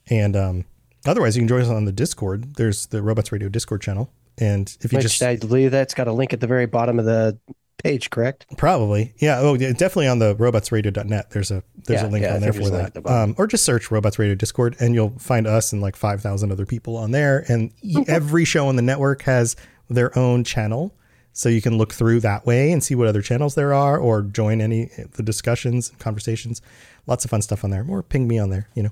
[0.09, 0.64] And um
[1.06, 2.54] otherwise you can join us on the Discord.
[2.56, 4.11] There's the Robots Radio Discord channel.
[4.38, 6.98] And if you Which just I believe that's got a link at the very bottom
[6.98, 7.38] of the
[7.82, 8.46] page, correct?
[8.56, 9.14] Probably.
[9.18, 9.38] Yeah.
[9.40, 11.30] Oh, yeah, definitely on the robotsradio.net.
[11.30, 13.06] There's a there's Yeah, a link yeah, on there for there's a link that.
[13.06, 16.66] Um, or just search Robots Radio Discord and you'll find us and like 5,000 other
[16.66, 17.44] people on there.
[17.48, 17.72] And
[18.06, 19.56] every show on the network has
[19.88, 20.94] their own channel.
[21.39, 24.22] So you can look through that way and see what other channels there are or
[24.22, 26.61] join any the discussions, conversations.
[27.07, 27.86] Lots of fun stuff on there.
[27.89, 28.91] Or ping me on there, you know.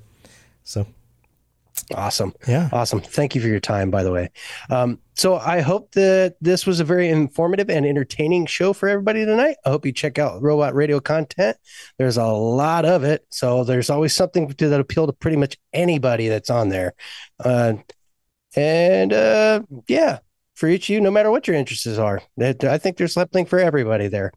[0.62, 0.86] So
[1.92, 2.32] Awesome.
[2.46, 2.68] Yeah.
[2.72, 3.00] Awesome.
[3.00, 4.30] Thank you for your time, by the way.
[4.70, 9.24] Um, so I hope that this was a very informative and entertaining show for everybody
[9.24, 9.56] tonight.
[9.66, 11.56] I hope you check out Robot Radio content.
[11.98, 13.26] There's a lot of it.
[13.30, 16.94] So there's always something to that appeal to pretty much anybody that's on there.
[17.44, 17.74] Uh,
[18.54, 20.20] and uh, yeah,
[20.56, 23.58] for each of you, no matter what your interests are, I think there's something for
[23.58, 24.32] everybody there.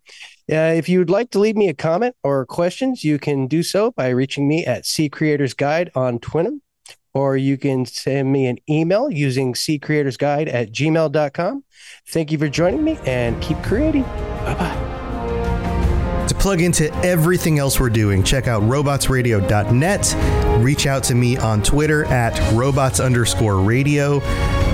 [0.51, 3.91] Uh, if you'd like to leave me a comment or questions, you can do so
[3.91, 6.51] by reaching me at C Creators Guide on Twitter
[7.13, 11.63] or you can send me an email using ccreatorsguide at gmail.com.
[12.07, 14.03] Thank you for joining me and keep creating.
[14.03, 14.88] Bye bye.
[16.39, 20.63] Plug into everything else we're doing, check out robotsradio.net.
[20.63, 24.19] Reach out to me on Twitter at robots underscore radio.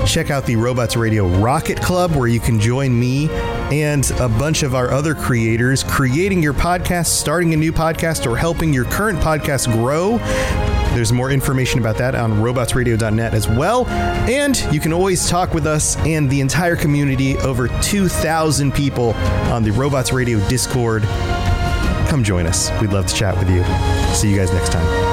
[0.06, 3.28] Check out the Robots Radio Rocket Club, where you can join me
[3.72, 8.36] and a bunch of our other creators creating your podcast, starting a new podcast, or
[8.36, 10.18] helping your current podcast grow.
[10.94, 13.88] There's more information about that on robotsradio.net as well.
[13.88, 19.10] And you can always talk with us and the entire community, over 2,000 people
[19.50, 21.02] on the Robots Radio Discord.
[22.08, 22.70] Come join us.
[22.80, 23.64] We'd love to chat with you.
[24.14, 25.05] See you guys next time.